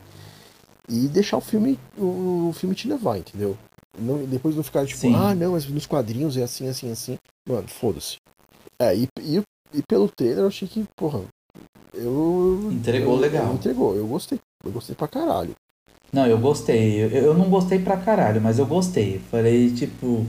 E 0.89 1.07
deixar 1.07 1.37
o 1.37 1.41
filme, 1.41 1.79
o, 1.97 2.49
o 2.49 2.53
filme 2.53 2.75
te 2.75 2.87
levar, 2.87 3.17
entendeu? 3.17 3.55
Não, 3.97 4.17
depois 4.25 4.55
não 4.55 4.63
ficar 4.63 4.85
tipo, 4.85 4.99
Sim. 4.99 5.15
ah, 5.15 5.35
não, 5.35 5.51
mas 5.51 5.65
nos 5.67 5.85
quadrinhos 5.85 6.35
é 6.35 6.43
assim, 6.43 6.67
assim, 6.67 6.91
assim. 6.91 7.17
Mano, 7.47 7.67
foda-se. 7.67 8.17
É, 8.79 8.95
e, 8.95 9.07
e, 9.21 9.41
e 9.73 9.81
pelo 9.87 10.09
trailer 10.09 10.39
eu 10.39 10.47
achei 10.47 10.67
que, 10.67 10.83
porra, 10.95 11.21
eu. 11.93 12.69
Entregou 12.71 13.13
eu- 13.15 13.19
legal. 13.21 13.53
Entregou, 13.53 13.95
eu 13.95 14.07
gostei. 14.07 14.39
Eu 14.65 14.71
gostei 14.71 14.95
pra 14.95 15.07
caralho. 15.07 15.55
Não, 16.11 16.27
eu 16.27 16.37
gostei. 16.37 17.03
Eu, 17.03 17.09
eu 17.09 17.33
não 17.33 17.49
gostei 17.49 17.79
pra 17.79 17.97
caralho, 17.97 18.41
mas 18.41 18.59
eu 18.59 18.65
gostei. 18.65 19.19
Falei, 19.31 19.71
tipo... 19.71 20.25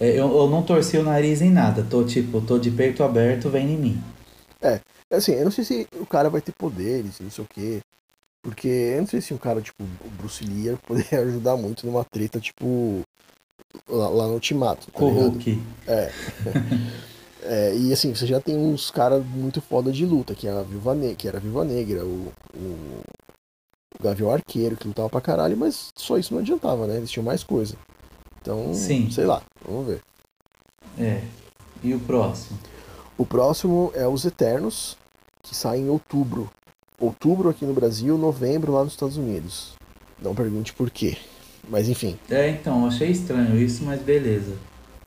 é, 0.00 0.08
Eu, 0.10 0.34
eu 0.36 0.48
não 0.48 0.62
torci 0.62 0.96
o 0.96 1.02
nariz 1.02 1.42
em 1.42 1.50
nada. 1.50 1.86
Tô, 1.88 2.04
tipo, 2.04 2.40
tô 2.40 2.58
de 2.58 2.70
peito 2.70 3.02
aberto, 3.02 3.50
vem 3.50 3.72
em 3.72 3.76
mim. 3.76 4.02
Assim, 5.10 5.32
eu 5.32 5.44
não 5.44 5.50
sei 5.50 5.64
se 5.64 5.88
o 5.98 6.04
cara 6.04 6.28
vai 6.28 6.40
ter 6.40 6.52
poderes, 6.52 7.18
não 7.20 7.30
sei 7.30 7.44
o 7.44 7.48
quê. 7.48 7.80
Porque 8.42 8.68
eu 8.68 9.00
não 9.00 9.06
sei 9.06 9.20
se 9.20 9.32
um 9.32 9.38
cara, 9.38 9.60
tipo, 9.60 9.82
o 9.82 10.10
Bruce 10.10 10.44
Lee 10.44 10.66
ia 10.68 10.76
poder 10.76 11.14
ajudar 11.14 11.56
muito 11.56 11.86
numa 11.86 12.04
treta, 12.04 12.38
tipo. 12.38 13.00
Lá, 13.88 14.08
lá 14.08 14.26
no 14.26 14.34
Ultimato, 14.34 14.90
tá 14.90 15.04
o? 15.04 15.08
Hulk. 15.08 15.62
É, 17.40 17.74
e 17.74 17.92
assim, 17.92 18.12
você 18.12 18.26
já 18.26 18.40
tem 18.40 18.56
uns 18.56 18.90
caras 18.90 19.24
muito 19.24 19.60
foda 19.60 19.92
de 19.92 20.04
luta, 20.04 20.34
que, 20.34 20.46
é 20.46 20.50
a 20.50 20.62
Viúva 20.62 20.94
ne 20.94 21.14
que 21.14 21.26
era 21.26 21.38
a 21.38 21.40
Viúva 21.40 21.64
Negra, 21.64 22.04
o, 22.04 22.30
o, 22.52 22.58
o 22.58 23.02
Gavião 24.00 24.30
Arqueiro, 24.30 24.76
que 24.76 24.86
lutava 24.86 25.08
pra 25.08 25.20
caralho, 25.20 25.56
mas 25.56 25.88
só 25.96 26.16
isso 26.18 26.32
não 26.34 26.40
adiantava, 26.40 26.86
né? 26.86 26.96
Eles 26.96 27.10
tinham 27.10 27.24
mais 27.24 27.42
coisa. 27.42 27.74
Então, 28.40 28.72
Sim. 28.74 29.10
sei 29.10 29.24
lá, 29.26 29.42
vamos 29.66 29.86
ver. 29.86 30.00
É. 30.98 31.22
E 31.82 31.94
o 31.94 32.00
próximo? 32.00 32.58
O 33.16 33.26
próximo 33.26 33.90
é 33.94 34.06
Os 34.06 34.24
Eternos, 34.24 34.96
que 35.42 35.54
sai 35.54 35.78
em 35.78 35.88
outubro. 35.88 36.50
Outubro 37.00 37.48
aqui 37.48 37.64
no 37.64 37.72
Brasil, 37.74 38.16
novembro 38.18 38.72
lá 38.72 38.84
nos 38.84 38.92
Estados 38.92 39.16
Unidos. 39.16 39.72
Não 40.20 40.34
pergunte 40.34 40.72
por 40.72 40.90
quê. 40.90 41.16
Mas 41.68 41.88
enfim, 41.88 42.18
É, 42.30 42.48
então, 42.48 42.86
achei 42.86 43.10
estranho 43.10 43.56
isso, 43.58 43.84
mas 43.84 44.00
beleza. 44.00 44.56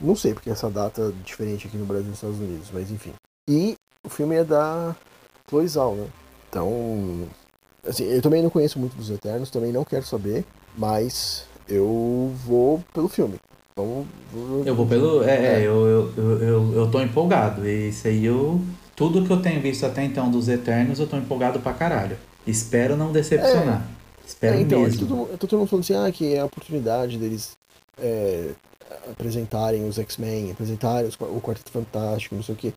não 0.00 0.14
sei 0.14 0.32
porque 0.32 0.48
essa 0.50 0.70
data 0.70 1.02
é 1.02 1.24
diferente 1.24 1.66
aqui 1.66 1.76
no 1.76 1.84
Brasil 1.84 2.06
e 2.06 2.08
nos 2.10 2.18
Estados 2.18 2.38
Unidos, 2.38 2.68
mas 2.72 2.90
enfim. 2.90 3.12
E 3.48 3.74
o 4.04 4.08
filme 4.08 4.36
é 4.36 4.44
da 4.44 4.94
Chloe 5.48 5.66
Zhao, 5.66 5.94
né? 5.96 6.06
Então, 6.48 7.26
assim, 7.86 8.04
eu 8.04 8.22
também 8.22 8.42
não 8.42 8.50
conheço 8.50 8.78
muito 8.78 8.96
dos 8.96 9.10
Eternos, 9.10 9.50
também 9.50 9.72
não 9.72 9.84
quero 9.84 10.04
saber, 10.06 10.44
mas 10.76 11.44
eu 11.68 12.32
vou 12.46 12.82
pelo 12.92 13.08
filme. 13.08 13.34
Vamos, 13.76 14.06
vou- 14.32 14.62
Eu 14.66 14.74
vou 14.74 14.86
pelo. 14.86 15.22
É, 15.22 15.30
É. 15.30 15.60
é, 15.62 15.66
eu, 15.66 15.86
eu, 15.86 16.12
eu, 16.16 16.42
eu, 16.42 16.72
eu 16.74 16.90
tô 16.90 17.00
empolgado. 17.00 17.66
E 17.66 17.88
isso 17.88 18.06
aí 18.06 18.24
eu. 18.24 18.60
Tudo 18.94 19.24
que 19.24 19.30
eu 19.32 19.40
tenho 19.40 19.60
visto 19.62 19.86
até 19.86 20.04
então 20.04 20.30
dos 20.30 20.46
Eternos, 20.48 21.00
eu 21.00 21.06
tô 21.06 21.16
empolgado 21.16 21.58
pra 21.60 21.72
caralho. 21.72 22.18
Espero 22.46 22.96
não 22.96 23.10
decepcionar. 23.12 23.86
Espero 24.26 24.56
É, 24.56 24.60
então, 24.60 24.80
mesmo. 24.80 24.96
é 24.96 24.98
todo, 25.08 25.16
mundo- 25.16 25.38
todo 25.38 25.58
mundo 25.58 25.68
falando 25.68 25.84
assim, 25.84 25.94
ah, 25.94 26.12
que 26.12 26.34
é 26.34 26.40
a 26.40 26.44
oportunidade 26.44 27.16
deles 27.16 27.52
é, 27.98 28.50
apresentarem 29.10 29.86
os 29.88 29.98
X-Men, 29.98 30.50
apresentarem 30.52 31.08
os- 31.08 31.16
o 31.18 31.40
Quarteto 31.40 31.70
Fantástico, 31.72 32.34
não 32.34 32.42
sei 32.42 32.54
o 32.54 32.58
quê. 32.58 32.72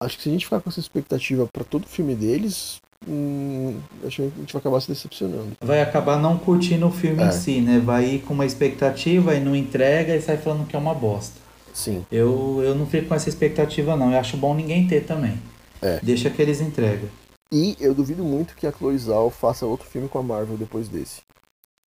Acho 0.00 0.16
que 0.16 0.22
se 0.24 0.28
a 0.28 0.32
gente 0.32 0.44
ficar 0.44 0.60
com 0.60 0.68
essa 0.68 0.80
expectativa 0.80 1.46
pra 1.52 1.64
todo 1.64 1.86
filme 1.86 2.14
deles, 2.14 2.78
hum, 3.06 3.78
acho 4.04 4.16
que 4.16 4.22
a 4.22 4.40
gente 4.40 4.52
vai 4.52 4.60
acabar 4.60 4.80
se 4.80 4.88
decepcionando. 4.88 5.52
Vai 5.60 5.80
acabar 5.80 6.18
não 6.18 6.36
curtindo 6.38 6.86
o 6.86 6.90
filme 6.90 7.22
É. 7.22 7.26
em 7.28 7.32
si, 7.32 7.60
né? 7.60 7.78
Vai 7.78 8.04
ir 8.06 8.18
com 8.20 8.34
uma 8.34 8.46
expectativa 8.46 9.34
e 9.34 9.40
não 9.40 9.54
entrega 9.54 10.14
e 10.14 10.20
sai 10.22 10.36
falando 10.36 10.66
que 10.66 10.74
é 10.76 10.78
uma 10.78 10.94
bosta. 10.94 11.34
Sim. 11.72 12.04
Eu, 12.10 12.60
eu 12.62 12.74
não 12.74 12.86
fico 12.86 13.08
com 13.08 13.14
essa 13.14 13.28
expectativa, 13.28 13.96
não. 13.96 14.12
Eu 14.12 14.18
acho 14.18 14.36
bom 14.36 14.54
ninguém 14.54 14.86
ter 14.88 15.04
também. 15.04 15.40
É. 15.82 16.00
Deixa 16.02 16.30
que 16.30 16.40
eles 16.40 16.60
entregam. 16.60 17.08
E 17.52 17.76
eu 17.78 17.94
duvido 17.94 18.24
muito 18.24 18.56
que 18.56 18.66
a 18.66 18.72
Chloe 18.72 18.98
Zhao 18.98 19.30
faça 19.30 19.66
outro 19.66 19.86
filme 19.88 20.08
com 20.08 20.18
a 20.18 20.22
Marvel 20.22 20.56
depois 20.56 20.88
desse. 20.88 21.20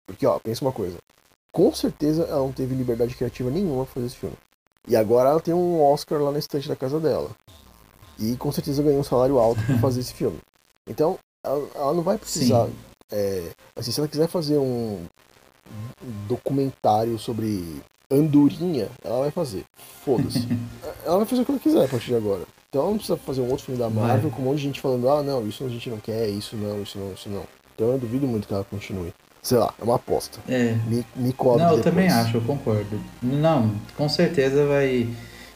Porque, 0.06 0.26
ó, 0.26 0.38
pensa 0.38 0.64
uma 0.64 0.72
coisa. 0.72 0.98
Com 1.50 1.74
certeza 1.74 2.24
ela 2.24 2.38
não 2.40 2.52
teve 2.52 2.74
liberdade 2.74 3.14
criativa 3.14 3.50
nenhuma 3.50 3.84
pra 3.84 3.94
fazer 3.94 4.06
esse 4.06 4.16
filme. 4.16 4.36
E 4.86 4.94
agora 4.94 5.30
ela 5.30 5.40
tem 5.40 5.52
um 5.54 5.82
Oscar 5.82 6.20
lá 6.22 6.30
na 6.30 6.38
estante 6.38 6.68
da 6.68 6.76
casa 6.76 7.00
dela. 7.00 7.30
E 8.18 8.36
com 8.36 8.52
certeza 8.52 8.82
ganhou 8.82 9.00
um 9.00 9.04
salário 9.04 9.38
alto 9.38 9.60
pra 9.64 9.78
fazer 9.78 10.00
esse 10.00 10.12
filme. 10.12 10.38
Então, 10.88 11.18
ela, 11.44 11.68
ela 11.74 11.94
não 11.94 12.02
vai 12.02 12.18
precisar. 12.18 12.68
É, 13.10 13.50
assim, 13.76 13.90
se 13.92 14.00
ela 14.00 14.08
quiser 14.08 14.28
fazer 14.28 14.58
um 14.58 15.04
documentário 16.26 17.18
sobre 17.18 17.82
Andorinha, 18.10 18.88
ela 19.04 19.20
vai 19.20 19.30
fazer. 19.30 19.64
Foda-se. 20.04 20.46
ela 21.04 21.18
vai 21.18 21.26
fazer 21.26 21.42
o 21.42 21.44
que 21.44 21.50
ela 21.52 21.60
quiser 21.60 21.84
a 21.84 21.88
partir 21.88 22.06
de 22.06 22.14
agora. 22.16 22.42
Então 22.68 22.82
ela 22.82 22.90
não 22.90 22.98
precisa 22.98 23.16
fazer 23.18 23.40
um 23.40 23.48
outro 23.50 23.64
filme 23.64 23.80
da 23.80 23.88
Marvel 23.88 24.28
Vai. 24.28 24.30
com 24.30 24.42
um 24.42 24.44
monte 24.46 24.58
de 24.58 24.64
gente 24.64 24.80
falando, 24.80 25.08
ah 25.08 25.22
não, 25.22 25.46
isso 25.46 25.64
a 25.64 25.68
gente 25.68 25.88
não 25.88 25.98
quer, 25.98 26.28
isso 26.28 26.54
não, 26.56 26.82
isso 26.82 26.98
não, 26.98 27.12
isso 27.12 27.28
não. 27.30 27.44
Então 27.74 27.92
eu 27.92 27.98
duvido 27.98 28.26
muito 28.26 28.46
que 28.46 28.52
ela 28.52 28.64
continue. 28.64 29.12
Sei 29.40 29.56
lá, 29.56 29.72
é 29.80 29.84
uma 29.84 29.94
aposta. 29.94 30.38
É. 30.48 30.76
Me, 30.86 31.06
me 31.16 31.32
cobre 31.32 31.62
Não, 31.62 31.70
eu 31.70 31.76
depois. 31.76 31.94
também 31.94 32.08
acho, 32.08 32.36
eu 32.36 32.40
concordo. 32.42 33.00
Não, 33.22 33.74
com 33.96 34.08
certeza 34.08 34.66
vai. 34.66 35.08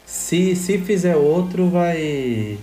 Se, 0.07 0.57
se 0.57 0.79
fizer 0.79 1.17
outro, 1.17 1.69
vai. 1.69 2.59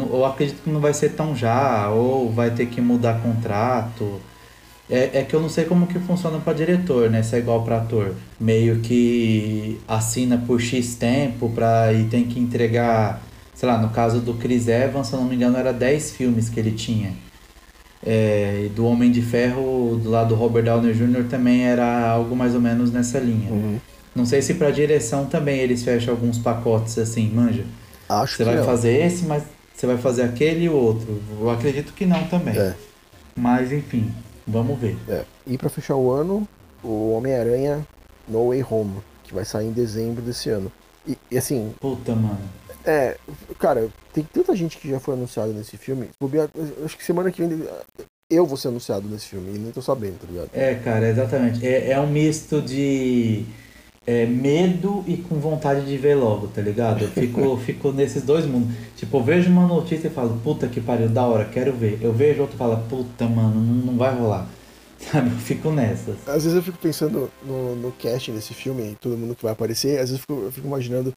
Eu 0.00 0.24
acredito 0.24 0.62
que 0.62 0.70
não 0.70 0.80
vai 0.80 0.94
ser 0.94 1.10
tão 1.10 1.34
já, 1.36 1.88
ou 1.90 2.30
vai 2.30 2.50
ter 2.50 2.66
que 2.66 2.80
mudar 2.80 3.20
contrato. 3.20 4.20
É, 4.88 5.20
é 5.20 5.22
que 5.22 5.34
eu 5.34 5.40
não 5.40 5.48
sei 5.48 5.64
como 5.64 5.86
que 5.86 5.98
funciona 5.98 6.38
para 6.38 6.52
diretor, 6.52 7.08
né? 7.10 7.22
Se 7.22 7.36
é 7.36 7.38
igual 7.38 7.62
para 7.62 7.78
ator. 7.78 8.14
Meio 8.38 8.80
que 8.80 9.80
assina 9.88 10.36
por 10.46 10.60
X 10.60 10.94
tempo 10.96 11.50
pra, 11.54 11.92
e 11.92 12.04
tem 12.04 12.24
que 12.24 12.38
entregar, 12.38 13.22
sei 13.54 13.68
lá, 13.68 13.78
no 13.78 13.88
caso 13.90 14.20
do 14.20 14.34
Chris 14.34 14.68
Evans, 14.68 15.06
se 15.06 15.14
eu 15.14 15.20
não 15.20 15.26
me 15.26 15.36
engano, 15.36 15.56
era 15.56 15.72
10 15.72 16.12
filmes 16.12 16.48
que 16.48 16.60
ele 16.60 16.72
tinha. 16.72 17.12
É, 18.06 18.64
e 18.66 18.68
do 18.68 18.84
Homem 18.84 19.10
de 19.10 19.22
Ferro, 19.22 19.98
do 20.02 20.10
lado 20.10 20.28
do 20.28 20.34
Robert 20.34 20.64
Downey 20.64 20.92
Jr. 20.92 21.24
também 21.30 21.64
era 21.64 22.10
algo 22.10 22.36
mais 22.36 22.54
ou 22.54 22.60
menos 22.60 22.92
nessa 22.92 23.18
linha. 23.18 23.50
Uhum. 23.50 23.78
Não 24.14 24.26
sei 24.26 24.42
se 24.42 24.54
pra 24.54 24.70
direção 24.70 25.24
também 25.24 25.58
eles 25.58 25.82
fecham 25.82 26.12
alguns 26.12 26.38
pacotes 26.38 26.98
assim, 26.98 27.30
manja. 27.34 27.64
Acho 28.08 28.36
Você 28.36 28.44
que 28.44 28.44
vai 28.44 28.58
não. 28.58 28.64
fazer 28.64 29.06
esse, 29.06 29.24
mas 29.24 29.42
você 29.74 29.86
vai 29.86 29.98
fazer 29.98 30.22
aquele 30.22 30.64
e 30.64 30.68
o 30.68 30.74
outro. 30.74 31.20
Eu 31.40 31.50
acredito 31.50 31.92
que 31.92 32.06
não 32.06 32.26
também. 32.28 32.56
É. 32.56 32.74
Mas 33.36 33.72
enfim, 33.72 34.12
vamos 34.46 34.78
ver. 34.78 34.96
É. 35.08 35.24
E 35.46 35.58
pra 35.58 35.68
fechar 35.68 35.96
o 35.96 36.10
ano, 36.10 36.46
o 36.82 37.12
Homem-Aranha 37.12 37.86
No 38.28 38.48
Way 38.48 38.64
Home, 38.70 38.96
que 39.24 39.34
vai 39.34 39.44
sair 39.44 39.66
em 39.66 39.72
dezembro 39.72 40.22
desse 40.22 40.48
ano. 40.48 40.70
E, 41.06 41.18
e 41.30 41.36
assim, 41.36 41.74
Puta, 41.80 42.14
mano. 42.14 42.40
É, 42.84 43.16
cara, 43.58 43.88
tem 44.12 44.22
tanta 44.24 44.54
gente 44.54 44.78
que 44.78 44.88
já 44.88 45.00
foi 45.00 45.14
anunciada 45.14 45.52
nesse 45.52 45.76
filme. 45.76 46.10
Acho 46.84 46.96
que 46.96 47.04
semana 47.04 47.30
que 47.30 47.42
vem 47.42 47.66
eu 48.30 48.46
vou 48.46 48.56
ser 48.56 48.68
anunciado 48.68 49.08
nesse 49.08 49.26
filme 49.26 49.54
e 49.54 49.58
nem 49.58 49.72
tô 49.72 49.82
sabendo, 49.82 50.18
tá 50.20 50.26
ligado? 50.26 50.50
É, 50.52 50.74
cara, 50.76 51.08
exatamente. 51.08 51.66
É, 51.66 51.90
é 51.90 52.00
um 52.00 52.06
misto 52.06 52.60
de 52.60 53.44
é, 54.06 54.26
medo 54.26 55.02
e 55.06 55.16
com 55.16 55.36
vontade 55.36 55.86
de 55.86 55.96
ver 55.96 56.14
logo, 56.14 56.48
tá 56.48 56.60
ligado? 56.60 57.04
Eu 57.04 57.08
fico, 57.08 57.56
fico 57.64 57.92
nesses 57.92 58.22
dois 58.22 58.44
mundos. 58.44 58.74
Tipo, 58.96 59.18
eu 59.18 59.22
vejo 59.22 59.50
uma 59.50 59.66
notícia 59.66 60.08
e 60.08 60.10
falo, 60.10 60.38
puta 60.42 60.68
que 60.68 60.80
pariu, 60.80 61.08
da 61.08 61.26
hora, 61.26 61.44
quero 61.46 61.72
ver. 61.72 61.98
Eu 62.02 62.12
vejo 62.12 62.42
outro 62.42 62.56
e 62.56 62.58
falo, 62.58 62.76
puta, 62.88 63.26
mano, 63.26 63.54
não, 63.54 63.86
não 63.86 63.96
vai 63.96 64.14
rolar. 64.14 64.46
Sabe, 64.98 65.30
eu 65.30 65.38
fico 65.38 65.70
nessas. 65.70 66.16
Às 66.26 66.44
vezes 66.44 66.54
eu 66.54 66.62
fico 66.62 66.78
pensando 66.78 67.30
no, 67.44 67.76
no 67.76 67.92
casting 67.92 68.32
desse 68.32 68.54
filme, 68.54 68.96
todo 69.00 69.16
mundo 69.16 69.34
que 69.34 69.42
vai 69.42 69.52
aparecer, 69.52 69.98
às 69.98 70.10
vezes 70.10 70.12
eu 70.14 70.18
fico, 70.18 70.46
eu 70.46 70.52
fico 70.52 70.66
imaginando 70.66 71.12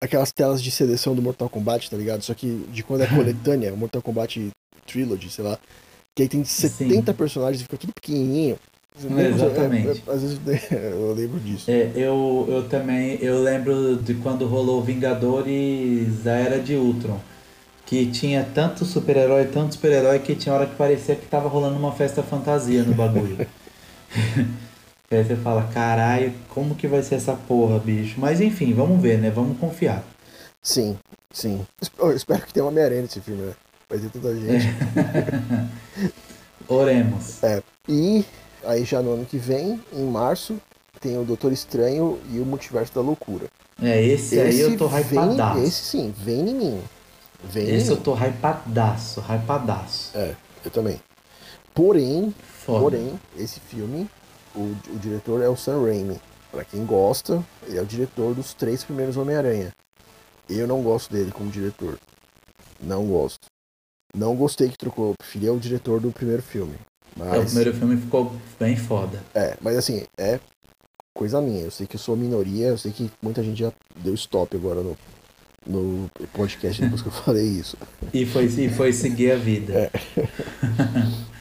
aquelas 0.00 0.32
telas 0.32 0.62
de 0.62 0.70
seleção 0.70 1.14
do 1.14 1.22
Mortal 1.22 1.48
Kombat, 1.48 1.88
tá 1.88 1.96
ligado? 1.96 2.22
Só 2.22 2.34
que 2.34 2.66
de 2.72 2.82
quando 2.82 3.02
é 3.02 3.06
coletânea, 3.14 3.72
Mortal 3.72 4.02
Kombat 4.02 4.50
Trilogy, 4.86 5.30
sei 5.30 5.44
lá. 5.44 5.58
Que 6.14 6.24
aí 6.24 6.28
tem 6.28 6.44
70 6.44 7.14
personagens 7.14 7.60
e 7.60 7.64
fica 7.64 7.78
tudo 7.78 7.92
pequenininho. 7.94 8.58
Exatamente. 8.98 10.02
É, 10.06 10.10
é, 10.10 10.14
às 10.14 10.22
vezes 10.22 10.40
eu 10.70 11.14
lembro 11.14 11.40
disso. 11.40 11.70
É, 11.70 11.90
eu, 11.94 12.46
eu 12.48 12.68
também, 12.68 13.18
eu 13.20 13.42
lembro 13.42 13.96
de 13.96 14.14
quando 14.14 14.46
rolou 14.46 14.82
Vingadores 14.82 16.22
da 16.22 16.32
Era 16.32 16.58
de 16.58 16.74
Ultron. 16.74 17.18
Que 17.86 18.06
tinha 18.06 18.46
tanto 18.54 18.84
super-herói, 18.84 19.46
tanto 19.46 19.74
super-herói, 19.74 20.18
que 20.18 20.34
tinha 20.34 20.54
hora 20.54 20.66
que 20.66 20.74
parecia 20.76 21.14
que 21.14 21.26
tava 21.26 21.48
rolando 21.48 21.76
uma 21.76 21.92
festa 21.92 22.22
fantasia 22.22 22.82
no 22.84 22.94
bagulho. 22.94 23.36
aí 25.10 25.24
você 25.24 25.36
fala, 25.36 25.68
caralho, 25.74 26.32
como 26.48 26.74
que 26.74 26.86
vai 26.86 27.02
ser 27.02 27.16
essa 27.16 27.34
porra, 27.34 27.78
bicho? 27.78 28.18
Mas 28.18 28.40
enfim, 28.40 28.72
vamos 28.72 29.00
ver, 29.00 29.18
né? 29.18 29.30
Vamos 29.30 29.58
confiar. 29.58 30.02
Sim, 30.62 30.96
sim. 31.30 31.66
Eu 31.98 32.12
espero 32.12 32.42
que 32.42 32.52
tenha 32.52 32.64
uma 32.64 32.70
Homem-Aranha 32.70 33.02
nesse 33.02 33.20
filme, 33.20 33.42
né? 33.42 33.52
Vai 33.90 33.98
ter 33.98 34.08
toda 34.08 34.28
a 34.30 34.34
gente. 34.34 34.66
Oremos. 36.68 37.42
É. 37.42 37.62
E 37.86 38.24
aí 38.64 38.84
já 38.84 39.02
no 39.02 39.12
ano 39.12 39.24
que 39.24 39.38
vem, 39.38 39.80
em 39.92 40.04
março, 40.04 40.60
tem 41.00 41.18
o 41.18 41.24
Doutor 41.24 41.52
Estranho 41.52 42.20
e 42.30 42.38
o 42.38 42.44
Multiverso 42.44 42.94
da 42.94 43.00
Loucura. 43.00 43.46
É, 43.82 44.02
esse, 44.02 44.38
aí 44.38 44.60
eu 44.60 44.76
tô 44.76 44.86
vem, 44.88 45.00
hypadaço. 45.02 45.58
Esse 45.60 45.84
sim, 45.84 46.14
vem 46.16 46.50
em 46.50 46.54
mim. 46.54 46.82
Vem 47.44 47.68
em 47.68 47.74
Esse 47.74 47.90
eu 47.90 47.96
mim. 47.96 48.02
tô 48.02 48.14
hypadaço, 48.14 49.20
hypadaço. 49.20 50.16
É, 50.16 50.36
eu 50.64 50.70
também. 50.70 51.00
Porém, 51.74 52.34
Foda. 52.64 52.80
porém, 52.80 53.18
esse 53.36 53.58
filme, 53.58 54.08
o, 54.54 54.60
o 54.60 54.98
diretor 55.00 55.42
é 55.42 55.48
o 55.48 55.56
Sam 55.56 55.82
Raimi. 55.82 56.20
Pra 56.50 56.64
quem 56.64 56.84
gosta, 56.84 57.42
ele 57.66 57.78
é 57.78 57.82
o 57.82 57.86
diretor 57.86 58.34
dos 58.34 58.52
três 58.52 58.84
primeiros 58.84 59.16
Homem-Aranha. 59.16 59.72
Eu 60.48 60.66
não 60.68 60.82
gosto 60.82 61.10
dele 61.10 61.32
como 61.32 61.50
diretor. 61.50 61.98
Não 62.78 63.06
gosto. 63.06 63.46
Não 64.14 64.36
gostei 64.36 64.68
que 64.68 64.76
trocou, 64.76 65.14
preferi 65.18 65.48
o 65.48 65.58
diretor 65.58 65.98
do 65.98 66.12
primeiro 66.12 66.42
filme. 66.42 66.76
É, 67.18 67.22
o 67.22 67.26
Mas, 67.26 67.44
primeiro 67.46 67.74
filme 67.74 67.96
ficou 67.96 68.32
bem 68.58 68.76
foda. 68.76 69.22
é, 69.34 69.56
mas 69.60 69.76
assim, 69.76 70.02
é 70.18 70.40
coisa 71.14 71.40
minha. 71.40 71.62
Eu 71.64 71.70
sei 71.70 71.86
que 71.86 71.96
eu 71.96 72.00
sou 72.00 72.16
minoria, 72.16 72.68
eu 72.68 72.78
sei 72.78 72.90
que 72.92 73.10
muita 73.22 73.42
gente 73.42 73.58
já 73.60 73.72
deu 73.96 74.14
stop 74.14 74.56
agora 74.56 74.80
no, 74.82 74.96
no 75.66 76.10
podcast 76.32 76.80
depois 76.80 77.02
que 77.02 77.08
eu 77.08 77.12
falei 77.12 77.44
isso. 77.46 77.76
E 78.14 78.24
foi, 78.24 78.46
e 78.46 78.68
foi 78.70 78.92
seguir 78.92 79.32
a 79.32 79.36
vida. 79.36 79.72
É. 79.74 79.90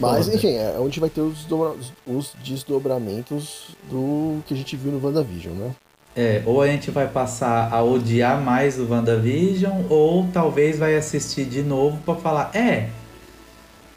Mas, 0.00 0.28
enfim, 0.28 0.54
é 0.54 0.76
onde 0.78 1.00
vai 1.00 1.10
ter 1.10 1.20
os, 1.22 1.38
desdobra- 1.38 1.74
os 2.06 2.32
desdobramentos 2.44 3.70
do 3.90 4.40
que 4.46 4.54
a 4.54 4.56
gente 4.56 4.76
viu 4.76 4.92
no 4.92 5.04
WandaVision, 5.04 5.54
né? 5.54 5.74
É, 6.14 6.42
ou 6.46 6.62
a 6.62 6.66
gente 6.68 6.90
vai 6.90 7.08
passar 7.08 7.72
a 7.72 7.82
odiar 7.82 8.40
mais 8.40 8.78
o 8.78 8.86
WandaVision, 8.88 9.84
ou 9.88 10.26
talvez 10.32 10.78
vai 10.78 10.96
assistir 10.96 11.44
de 11.46 11.62
novo 11.62 11.98
pra 12.04 12.14
falar, 12.14 12.50
é, 12.54 12.90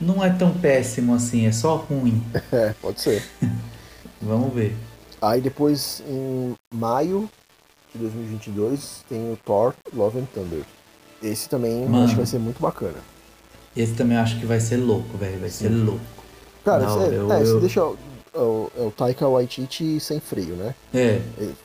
não 0.02 0.24
é 0.24 0.30
tão 0.30 0.52
péssimo 0.54 1.14
assim, 1.14 1.46
é 1.48 1.52
só 1.52 1.76
ruim. 1.76 2.22
É, 2.52 2.74
pode 2.82 3.00
ser. 3.02 3.24
Vamos 4.22 4.54
ver. 4.54 4.76
Aí 5.22 5.40
depois, 5.42 6.02
em 6.08 6.56
maio 6.74 7.30
de 7.94 8.00
2022, 8.00 9.04
tem 9.08 9.32
o 9.32 9.38
Thor 9.46 9.74
Love 9.94 10.20
and 10.20 10.26
Thunder. 10.34 10.64
Esse 11.22 11.48
também 11.48 11.86
Mano. 11.86 12.04
acho 12.04 12.14
que 12.14 12.18
vai 12.18 12.26
ser 12.26 12.40
muito 12.40 12.60
bacana. 12.62 12.98
Esse 13.76 13.94
também 13.94 14.18
acho 14.18 14.40
que 14.40 14.46
vai 14.46 14.60
ser 14.60 14.78
louco, 14.78 15.18
velho, 15.18 15.40
vai 15.40 15.50
ser 15.50 15.70
louco. 15.70 16.02
Cara, 16.66 16.84
Não, 16.86 16.94
você, 17.00 17.16
eu- 17.16 17.32
é, 17.32 17.42
eu- 17.44 17.60
deixa 17.60 17.84
o, 17.86 17.98
o, 18.34 18.72
o 18.88 18.94
Taika 18.96 19.28
Waititi 19.28 20.00
sem 20.00 20.20
freio, 20.20 20.56
né? 20.56 20.74
É, 20.94 21.22
Ele- 21.38 21.56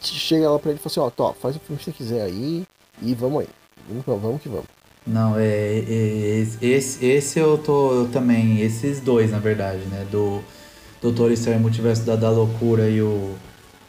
chega 0.00 0.50
lá 0.50 0.58
pra 0.58 0.70
ele 0.70 0.78
e 0.80 0.82
fala 0.82 0.92
assim, 0.92 1.00
ó, 1.00 1.10
Tó, 1.10 1.32
faz 1.34 1.56
o 1.56 1.60
filme 1.60 1.78
que 1.78 1.84
você 1.84 1.92
quiser 1.92 2.22
aí 2.22 2.64
e 3.00 3.14
vamos 3.14 3.42
aí. 3.42 3.48
Vamos, 3.88 4.22
vamos 4.22 4.42
que 4.42 4.48
vamos. 4.48 4.66
Não, 5.06 5.38
é, 5.38 5.44
é, 5.44 6.46
esse, 6.60 7.04
esse, 7.04 7.38
eu 7.38 7.58
tô 7.58 7.92
eu 7.92 8.08
também, 8.08 8.60
esses 8.60 9.00
dois 9.00 9.30
na 9.30 9.38
verdade, 9.38 9.80
né, 9.86 10.06
do 10.10 10.40
Doutor 11.00 11.32
Estranho 11.32 11.60
Multiverso 11.60 12.02
da, 12.04 12.14
da 12.14 12.30
Loucura 12.30 12.88
e 12.88 13.02
o, 13.02 13.34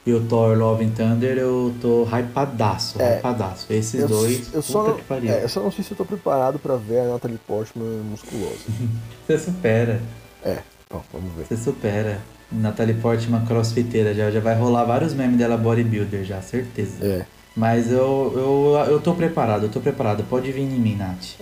e 0.06 0.12
o 0.12 0.22
Thor 0.22 0.58
Love 0.58 0.84
and 0.84 0.90
Thunder, 0.90 1.38
eu 1.38 1.74
tô 1.80 2.04
hypadaço, 2.04 3.00
É, 3.00 3.18
hypadaço. 3.18 3.72
Esses 3.72 4.02
eu, 4.02 4.08
dois, 4.08 4.54
eu 4.54 4.62
só 4.62 4.84
não, 4.84 5.30
é, 5.30 5.44
eu 5.44 5.50
só 5.50 5.62
não 5.62 5.72
sei 5.72 5.84
se 5.84 5.92
eu 5.92 5.98
tô 5.98 6.04
preparado 6.04 6.58
pra 6.58 6.76
ver 6.76 7.02
a 7.02 7.06
Natalie 7.06 7.40
Portman 7.48 8.02
musculosa. 8.10 8.58
Você 9.28 9.38
supera. 9.38 10.02
é, 10.44 10.58
vamos 10.90 11.32
ver. 11.38 11.46
Você 11.46 11.58
supera. 11.58 12.20
Natalie 12.52 12.96
Portman 12.96 13.46
crossfiteira, 13.46 14.14
já, 14.14 14.30
já 14.30 14.40
vai 14.40 14.56
rolar 14.56 14.84
vários 14.84 15.14
memes 15.14 15.38
dela 15.38 15.58
bodybuilder 15.58 16.24
já, 16.24 16.42
certeza. 16.42 17.04
É, 17.04 17.26
Mas 17.56 17.92
eu, 17.92 18.34
eu, 18.36 18.92
eu 18.94 19.00
tô 19.02 19.14
preparado, 19.14 19.64
eu 19.66 19.70
tô 19.70 19.80
preparado. 19.80 20.24
Pode 20.24 20.52
vir 20.52 20.62
em 20.62 20.68
mim, 20.80 20.96
Nath. 20.96 21.36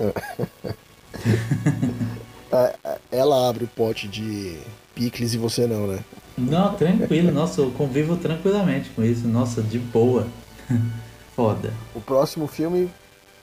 a- 2.52 2.74
a- 2.84 2.98
ela 3.12 3.50
abre 3.50 3.64
o 3.66 3.68
pote 3.68 4.08
de 4.08 4.58
picles 4.94 5.34
e 5.34 5.38
você 5.38 5.66
não, 5.68 5.88
né? 5.88 6.00
Não, 6.38 6.74
tranquilo, 6.76 7.32
nossa, 7.32 7.62
eu 7.62 7.72
convivo 7.72 8.16
tranquilamente 8.18 8.90
com 8.90 9.04
isso. 9.04 9.28
Nossa, 9.28 9.62
de 9.62 9.80
boa. 9.80 10.28
Foda. 11.36 11.74
O 11.96 12.02
próximo 12.02 12.46
filme, 12.48 12.90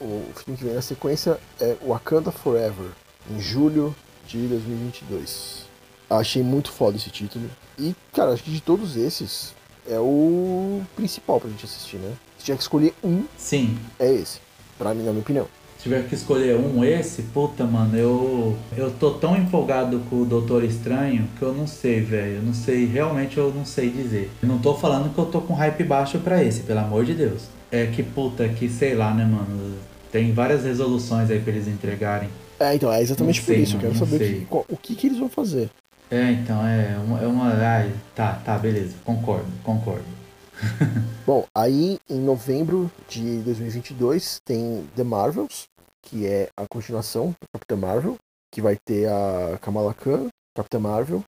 o 0.00 0.22
filme 0.36 0.58
que 0.58 0.64
vem 0.64 0.74
na 0.74 0.82
sequência 0.82 1.38
é 1.60 1.74
Wakanda 1.86 2.30
Forever, 2.30 2.90
em 3.30 3.40
julho 3.40 3.94
de 4.26 4.38
2022. 4.46 5.66
Achei 6.10 6.42
muito 6.42 6.70
foda 6.70 6.96
esse 6.96 7.10
título. 7.10 7.50
E, 7.78 7.94
cara, 8.14 8.32
acho 8.32 8.42
que 8.42 8.50
de 8.50 8.60
todos 8.62 8.96
esses, 8.96 9.54
é 9.88 9.98
o 9.98 10.80
principal 10.96 11.40
pra 11.40 11.50
gente 11.50 11.64
assistir, 11.64 11.96
né? 11.96 12.12
Se 12.38 12.44
tiver 12.44 12.56
que 12.56 12.62
escolher 12.62 12.94
um, 13.02 13.24
Sim, 13.36 13.76
é 13.98 14.12
esse. 14.12 14.38
Pra 14.78 14.94
mim, 14.94 15.02
na 15.02 15.10
minha 15.10 15.22
opinião. 15.22 15.46
se 15.76 15.84
tiver 15.84 16.06
que 16.08 16.14
escolher 16.14 16.56
um, 16.56 16.84
esse, 16.84 17.22
puta, 17.22 17.64
mano, 17.64 17.96
eu, 17.96 18.56
eu 18.76 18.90
tô 18.92 19.12
tão 19.12 19.36
empolgado 19.36 20.00
com 20.08 20.22
o 20.22 20.24
Doutor 20.24 20.62
Estranho 20.64 21.28
que 21.38 21.42
eu 21.42 21.52
não 21.52 21.66
sei, 21.66 22.00
velho. 22.00 22.36
Eu 22.36 22.42
não 22.42 22.54
sei, 22.54 22.84
realmente 22.86 23.38
eu 23.38 23.52
não 23.52 23.64
sei 23.64 23.90
dizer. 23.90 24.30
Eu 24.42 24.48
não 24.48 24.58
tô 24.58 24.74
falando 24.74 25.12
que 25.12 25.18
eu 25.18 25.26
tô 25.26 25.40
com 25.40 25.54
hype 25.54 25.82
baixo 25.84 26.18
pra 26.18 26.42
esse, 26.44 26.60
pelo 26.60 26.80
amor 26.80 27.04
de 27.04 27.14
Deus. 27.14 27.42
É 27.70 27.86
que, 27.86 28.02
puta, 28.02 28.48
que 28.48 28.68
sei 28.68 28.94
lá, 28.94 29.12
né, 29.12 29.24
mano? 29.24 29.76
Tem 30.12 30.32
várias 30.32 30.64
resoluções 30.64 31.30
aí 31.30 31.38
pra 31.40 31.52
eles 31.52 31.68
entregarem. 31.68 32.28
É, 32.60 32.74
então, 32.74 32.92
é 32.92 33.00
exatamente 33.02 33.40
Não 33.40 33.46
por 33.46 33.52
sei, 33.54 33.62
isso. 33.62 33.76
Eu 33.76 33.80
mano, 33.80 33.88
quero 33.94 34.00
não 34.00 34.06
saber 34.06 34.46
o 34.50 34.64
que, 34.64 34.72
o 34.72 34.76
que, 34.76 34.94
que 34.94 35.06
eles 35.08 35.18
vão 35.18 35.28
fazer. 35.28 35.70
É, 36.10 36.32
então, 36.32 36.66
é 36.66 36.96
uma. 36.98 37.20
É 37.20 37.26
uma 37.26 37.52
ai, 37.52 37.94
tá, 38.14 38.34
tá, 38.44 38.58
beleza. 38.58 38.96
Concordo, 39.04 39.46
concordo. 39.62 40.04
Bom, 41.26 41.46
aí 41.54 41.98
em 42.08 42.20
novembro 42.20 42.90
de 43.08 43.40
2022 43.42 44.40
tem 44.44 44.88
The 44.96 45.04
Marvels, 45.04 45.66
que 46.02 46.26
é 46.26 46.48
a 46.56 46.66
continuação 46.66 47.30
da 47.30 47.46
Capitã 47.58 47.76
Marvel, 47.76 48.16
que 48.50 48.62
vai 48.62 48.76
ter 48.76 49.08
a 49.08 49.58
Kamala 49.60 49.92
Khan, 49.92 50.28
Capitã 50.56 50.78
Marvel 50.78 51.22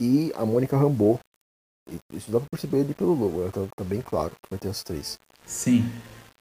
e 0.00 0.32
a 0.36 0.46
Mônica 0.46 0.76
Rambeau. 0.76 1.18
Isso 2.12 2.30
dá 2.30 2.38
pra 2.38 2.48
perceber 2.50 2.80
ali 2.80 2.94
pelo 2.94 3.14
logo, 3.14 3.44
né? 3.44 3.50
tá, 3.52 3.60
tá 3.76 3.84
bem 3.84 4.00
claro 4.00 4.30
que 4.30 4.50
vai 4.50 4.58
ter 4.58 4.68
as 4.68 4.82
três. 4.82 5.18
Sim. 5.44 5.90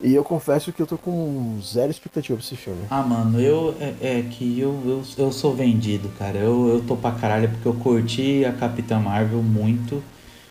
E 0.04 0.14
eu 0.14 0.24
confesso 0.26 0.74
que 0.74 0.82
eu 0.82 0.86
tô 0.86 0.98
com 0.98 1.58
zero 1.62 1.90
expectativa 1.90 2.38
pra 2.38 2.46
esse 2.46 2.56
filme. 2.58 2.86
Ah, 2.90 3.02
mano, 3.02 3.40
eu. 3.40 3.76
É, 3.80 4.20
é 4.20 4.22
que 4.24 4.60
eu, 4.60 4.80
eu, 4.86 5.02
eu 5.18 5.32
sou 5.32 5.56
vendido, 5.56 6.10
cara. 6.20 6.38
Eu, 6.38 6.68
eu 6.68 6.84
tô 6.84 6.98
pra 6.98 7.12
caralho 7.12 7.50
porque 7.50 7.68
eu 7.68 7.74
curti 7.74 8.44
a 8.44 8.52
Capitã 8.52 9.00
Marvel 9.00 9.42
muito. 9.42 10.04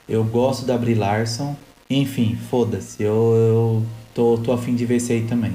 Eu 0.09 0.24
gosto 0.24 0.64
da 0.64 0.78
Brie 0.78 0.94
Larson. 0.94 1.54
Enfim, 1.90 2.37
foda-se. 2.50 3.02
Eu, 3.02 3.35
eu 3.37 3.83
tô, 4.14 4.38
tô 4.38 4.50
afim 4.50 4.74
de 4.74 4.87
ver 4.87 4.96
esse 4.96 5.12
aí 5.12 5.26
também. 5.26 5.54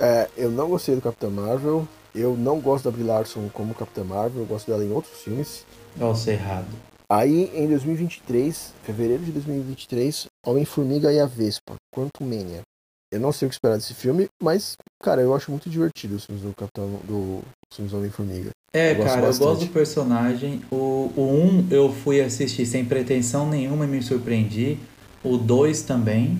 É, 0.00 0.28
eu 0.36 0.50
não 0.50 0.68
gostei 0.68 0.94
do 0.94 1.02
Capitã 1.02 1.28
Marvel, 1.28 1.86
eu 2.14 2.36
não 2.36 2.60
gosto 2.60 2.84
da 2.84 2.90
Brie 2.90 3.04
Larson 3.04 3.48
como 3.52 3.74
Capitã 3.74 4.04
Marvel, 4.04 4.42
eu 4.42 4.46
gosto 4.46 4.70
dela 4.70 4.84
em 4.84 4.92
outros 4.92 5.20
filmes. 5.22 5.66
Ó, 6.00 6.12
o 6.12 6.14
Cerrado. 6.14 6.68
Aí, 7.10 7.50
em 7.54 7.66
2023, 7.66 8.72
fevereiro 8.84 9.24
de 9.24 9.32
2023, 9.32 10.26
Homem-Formiga 10.46 11.12
e 11.12 11.18
a 11.18 11.26
Vespa, 11.26 11.74
Quantum 11.94 12.24
Mania. 12.24 12.62
Eu 13.10 13.20
não 13.20 13.32
sei 13.32 13.46
o 13.46 13.48
que 13.48 13.54
esperar 13.54 13.76
desse 13.76 13.94
filme, 13.94 14.28
mas, 14.42 14.76
cara, 15.02 15.22
eu 15.22 15.34
acho 15.34 15.50
muito 15.50 15.70
divertido 15.70 16.16
os 16.16 16.26
filmes 16.26 16.44
do 16.44 16.54
Capitão 16.54 17.00
do 17.04 17.42
filmes 17.72 17.92
do 17.92 17.98
Homem-Formiga. 17.98 18.50
É, 18.72 18.92
Eu 18.92 19.02
cara, 19.02 19.26
eu 19.26 19.38
gosto 19.38 19.64
do 19.64 19.72
personagem. 19.72 20.60
O 20.70 21.10
1 21.16 21.20
um 21.22 21.66
eu 21.70 21.90
fui 21.90 22.20
assistir 22.20 22.66
sem 22.66 22.84
pretensão 22.84 23.48
nenhuma 23.48 23.86
e 23.86 23.88
me 23.88 24.02
surpreendi. 24.02 24.78
O 25.24 25.38
2 25.38 25.82
também. 25.82 26.38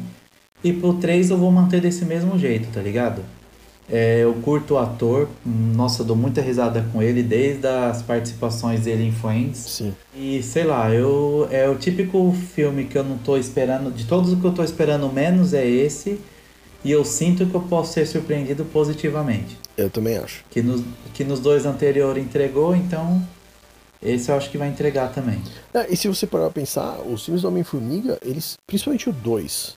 E 0.62 0.72
pro 0.72 0.94
3 0.94 1.30
eu 1.30 1.38
vou 1.38 1.50
manter 1.50 1.80
desse 1.80 2.04
mesmo 2.04 2.38
jeito, 2.38 2.68
tá 2.72 2.82
ligado? 2.82 3.22
É, 3.90 4.22
eu 4.22 4.34
curto 4.34 4.74
o 4.74 4.78
ator, 4.78 5.26
nossa, 5.46 6.02
eu 6.02 6.06
dou 6.06 6.16
muita 6.16 6.42
risada 6.42 6.84
com 6.92 7.02
ele 7.02 7.22
desde 7.22 7.66
as 7.66 8.02
participações 8.02 8.80
dele 8.80 9.04
em 9.04 9.12
Friends. 9.12 9.58
Sim. 9.58 9.94
E 10.14 10.42
sei 10.42 10.64
lá, 10.64 10.92
eu 10.92 11.48
é 11.50 11.66
o 11.70 11.74
típico 11.74 12.36
filme 12.54 12.84
que 12.84 12.98
eu 12.98 13.04
não 13.04 13.16
tô 13.16 13.38
esperando, 13.38 13.90
de 13.90 14.04
todos 14.04 14.34
os 14.34 14.38
que 14.38 14.44
eu 14.44 14.52
tô 14.52 14.62
esperando 14.62 15.10
menos 15.10 15.54
é 15.54 15.66
esse. 15.66 16.20
E 16.88 16.90
eu 16.90 17.04
sinto 17.04 17.44
que 17.44 17.54
eu 17.54 17.60
posso 17.60 17.92
ser 17.92 18.06
surpreendido 18.06 18.64
positivamente 18.64 19.58
Eu 19.76 19.90
também 19.90 20.16
acho. 20.16 20.42
que 20.50 20.62
nos, 20.62 20.82
que 21.12 21.22
nos 21.22 21.38
dois 21.38 21.66
anteriores 21.66 22.24
entregou, 22.24 22.74
então 22.74 23.22
Esse 24.02 24.30
eu 24.30 24.36
acho 24.36 24.48
que 24.48 24.56
vai 24.56 24.68
entregar 24.68 25.12
também. 25.12 25.42
É, 25.74 25.86
e 25.92 25.96
se 25.98 26.08
você 26.08 26.26
parar 26.26 26.44
pra 26.44 26.52
pensar, 26.62 26.98
os 27.00 27.24
filmes 27.26 27.42
do 27.42 27.48
Homem-Formiga, 27.48 28.18
eles. 28.22 28.56
Principalmente 28.66 29.10
o 29.10 29.12
2. 29.12 29.76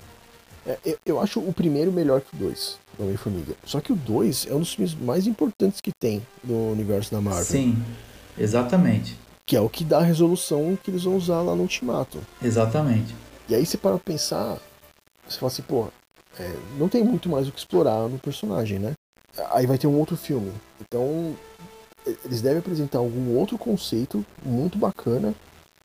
é, 0.66 0.78
eu, 0.86 0.98
eu 1.06 1.20
acho 1.20 1.42
o 1.42 1.52
primeiro 1.52 1.92
melhor 1.92 2.22
que 2.22 2.34
o 2.34 2.40
2, 2.40 2.78
do 2.98 3.04
Homem-Formiga. 3.04 3.56
Só 3.66 3.82
que 3.82 3.92
o 3.92 3.96
2 3.96 4.48
é 4.50 4.54
um 4.56 4.60
dos 4.60 4.74
filmes 4.74 4.94
mais 4.96 5.28
importantes 5.28 5.82
que 5.82 5.92
tem 5.92 6.22
no 6.42 6.72
universo 6.72 7.12
da 7.12 7.20
Marvel. 7.20 7.44
Sim, 7.44 7.84
exatamente. 8.38 9.18
Que 9.46 9.58
é 9.58 9.60
o 9.60 9.68
que 9.68 9.84
dá 9.84 9.98
a 9.98 10.04
resolução 10.04 10.78
que 10.82 10.90
eles 10.92 11.04
vão 11.04 11.18
usar 11.18 11.42
lá 11.42 11.56
no 11.56 11.64
Ultimato. 11.64 12.20
Exatamente. 12.42 13.14
E 13.50 13.56
aí 13.56 13.66
você 13.66 13.76
para 13.76 13.98
pensar, 13.98 14.58
você 15.28 15.38
fala 15.40 15.52
assim, 15.52 15.64
pô, 15.64 15.88
é, 16.40 16.54
não 16.78 16.88
tem 16.90 17.04
muito 17.04 17.30
mais 17.30 17.48
o 17.48 17.52
que 17.52 17.60
explorar 17.60 18.08
no 18.08 18.18
personagem, 18.20 18.80
né? 18.80 18.94
Aí 19.52 19.66
vai 19.66 19.78
ter 19.78 19.88
um 19.88 19.98
outro 19.98 20.18
filme. 20.18 20.52
Então, 20.82 21.36
eles 22.26 22.42
devem 22.42 22.60
apresentar 22.60 22.98
algum 23.00 23.36
outro 23.38 23.58
conceito 23.58 24.26
muito 24.44 24.78
bacana 24.78 25.34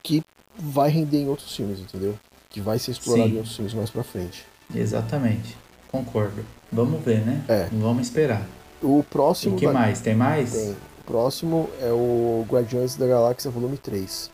que 0.02 0.22
vai 0.58 0.90
render 0.90 1.18
em 1.22 1.28
outros 1.28 1.54
filmes, 1.54 1.78
entendeu? 1.80 2.18
Que 2.50 2.60
vai 2.60 2.78
ser 2.78 2.92
explorado 2.92 3.28
Sim. 3.28 3.34
em 3.34 3.38
outros 3.38 3.54
filmes 3.56 3.74
mais 3.74 3.90
pra 3.90 4.02
frente. 4.02 4.44
Exatamente. 4.74 5.56
Concordo. 5.90 6.44
Vamos 6.72 7.02
ver, 7.04 7.24
né? 7.24 7.44
É. 7.48 7.68
Vamos 7.72 8.06
esperar. 8.06 8.46
O 8.82 9.04
próximo. 9.08 9.54
o 9.56 9.58
que 9.58 9.64
vai- 9.66 9.74
mais? 9.74 10.00
Tem 10.00 10.14
mais? 10.14 10.52
Tem. 10.52 10.70
O 10.72 11.04
próximo 11.06 11.70
é 11.80 11.90
o 11.92 12.44
Guardiões 12.48 12.96
da 12.96 13.06
Galáxia 13.06 13.50
Volume 13.50 13.78
3. 13.78 14.30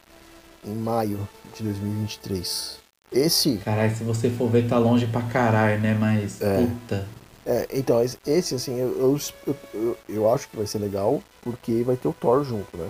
Em 0.65 0.75
maio 0.75 1.29
de 1.55 1.63
2023. 1.65 2.79
Esse 3.13 3.59
Caralho, 3.59 3.95
se 3.95 4.03
você 4.05 4.31
for 4.31 4.49
ver, 4.49 4.67
tá 4.69 4.79
longe 4.79 5.07
pra 5.07 5.23
caralho, 5.23 5.81
né? 5.81 5.95
Mas, 5.99 6.41
É. 6.41 6.57
puta. 6.59 7.07
É, 7.45 7.67
então, 7.73 8.01
esse- 8.03 8.55
assim, 8.55 8.79
eu, 8.79 9.19
eu, 9.47 9.55
eu, 9.75 9.97
eu- 10.09 10.33
acho 10.33 10.49
que 10.49 10.57
vai 10.57 10.67
ser 10.67 10.79
legal, 10.79 11.21
porque 11.43 11.83
vai 11.83 11.97
ter 11.97 12.09
o 12.09 12.13
Thor 12.13 12.45
junto, 12.45 12.77
né? 12.77 12.89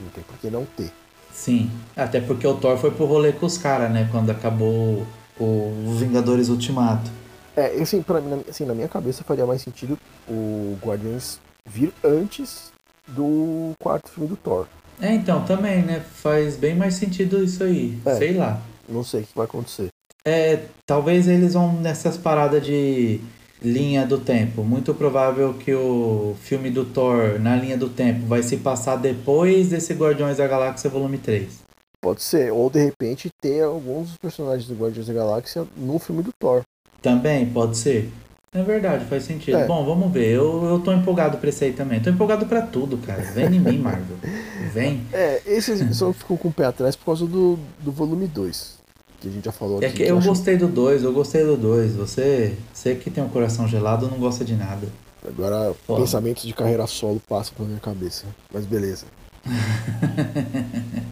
Não 0.00 0.08
tem 0.10 0.22
por 0.24 0.38
que 0.38 0.48
não 0.50 0.64
ter. 0.76 0.90
Sim. 1.32 1.70
Até 1.96 2.20
porque 2.20 2.46
o 2.46 2.54
Thor 2.54 2.78
foi 2.78 2.90
pro 2.92 3.04
rolê 3.06 3.32
com 3.32 3.46
os 3.46 3.58
caras, 3.58 3.90
né? 3.90 4.08
Quando 4.10 4.30
acabou 4.30 5.04
o 5.38 5.94
Vingadores 5.98 6.48
Ultimato. 6.48 7.10
É, 7.56 7.76
eu, 7.76 7.82
assim, 7.82 8.00
pra 8.02 8.20
assim, 8.48 8.64
na 8.64 8.74
minha 8.74 8.88
cabeça 8.88 9.24
faria 9.24 9.44
mais 9.44 9.62
sentido 9.62 9.98
o 10.28 10.76
Guardiões 10.84 11.40
vir 11.66 11.92
antes 12.04 12.72
do 13.08 13.72
quarto 13.80 14.10
filme 14.10 14.28
do 14.28 14.36
Thor. 14.36 14.66
É, 15.00 15.12
então, 15.12 15.44
também, 15.44 15.82
né? 15.82 16.00
Faz 16.14 16.56
bem 16.56 16.74
mais 16.76 16.94
sentido 16.94 17.42
isso 17.42 17.62
aí. 17.64 17.98
É. 18.06 18.14
Sei 18.16 18.34
lá. 18.34 18.60
Não 18.88 19.04
sei 19.04 19.22
o 19.22 19.24
que 19.24 19.36
vai 19.36 19.44
acontecer. 19.44 19.88
É, 20.24 20.64
talvez 20.86 21.28
eles 21.28 21.54
vão 21.54 21.72
nessas 21.72 22.16
paradas 22.16 22.64
de 22.64 23.20
linha 23.62 24.06
do 24.06 24.18
tempo. 24.18 24.62
Muito 24.62 24.94
provável 24.94 25.54
que 25.54 25.74
o 25.74 26.36
filme 26.40 26.70
do 26.70 26.84
Thor 26.84 27.38
na 27.38 27.56
linha 27.56 27.76
do 27.76 27.88
tempo 27.88 28.26
vai 28.26 28.42
se 28.42 28.56
passar 28.58 28.96
depois 28.96 29.68
desse 29.70 29.94
Guardiões 29.94 30.36
da 30.36 30.46
Galáxia 30.46 30.90
Volume 30.90 31.18
3. 31.18 31.68
Pode 32.00 32.22
ser, 32.22 32.52
ou 32.52 32.70
de 32.70 32.84
repente 32.84 33.28
ter 33.40 33.62
alguns 33.62 34.08
dos 34.08 34.18
personagens 34.18 34.68
do 34.68 34.74
Guardiões 34.74 35.08
da 35.08 35.14
Galáxia 35.14 35.66
no 35.76 35.98
filme 35.98 36.22
do 36.22 36.30
Thor. 36.38 36.62
Também 37.02 37.46
pode 37.46 37.76
ser. 37.76 38.10
É 38.52 38.62
verdade, 38.62 39.04
faz 39.04 39.24
sentido. 39.24 39.58
É. 39.58 39.66
Bom, 39.66 39.84
vamos 39.84 40.10
ver. 40.10 40.28
Eu, 40.28 40.64
eu 40.64 40.78
tô 40.78 40.92
empolgado 40.92 41.36
pra 41.38 41.48
esse 41.48 41.64
aí 41.64 41.72
também. 41.72 42.00
Tô 42.00 42.08
empolgado 42.08 42.46
pra 42.46 42.62
tudo, 42.62 42.96
cara. 42.98 43.20
Vem 43.32 43.46
em 43.46 43.60
mim, 43.60 43.78
Marvel. 43.78 44.16
Vem. 44.72 45.02
É, 45.12 45.42
esse 45.44 45.92
só 45.92 46.12
ficou 46.12 46.38
com 46.38 46.48
o 46.48 46.52
pé 46.52 46.64
atrás 46.64 46.96
por 46.96 47.06
causa 47.06 47.26
do, 47.26 47.58
do 47.80 47.92
volume 47.92 48.26
2, 48.26 48.77
que 49.20 49.28
a 49.28 49.30
gente 49.30 49.44
já 49.44 49.52
falou 49.52 49.82
É 49.82 49.86
aqui. 49.86 49.96
que 49.98 50.02
eu 50.04 50.18
acho- 50.18 50.28
gostei 50.28 50.56
do 50.56 50.68
2, 50.68 51.02
eu 51.02 51.12
gostei 51.12 51.44
do 51.44 51.56
2. 51.56 51.94
Você, 51.96 52.54
você 52.72 52.94
que 52.94 53.10
tem 53.10 53.22
um 53.22 53.28
coração 53.28 53.66
gelado 53.68 54.08
não 54.08 54.18
gosta 54.18 54.44
de 54.44 54.54
nada. 54.54 54.88
Agora, 55.26 55.74
Foda. 55.86 56.00
pensamentos 56.00 56.44
de 56.44 56.54
carreira 56.54 56.86
solo 56.86 57.20
passam 57.28 57.54
pela 57.56 57.68
minha 57.68 57.80
cabeça. 57.80 58.24
Mas 58.52 58.64
beleza. 58.64 59.04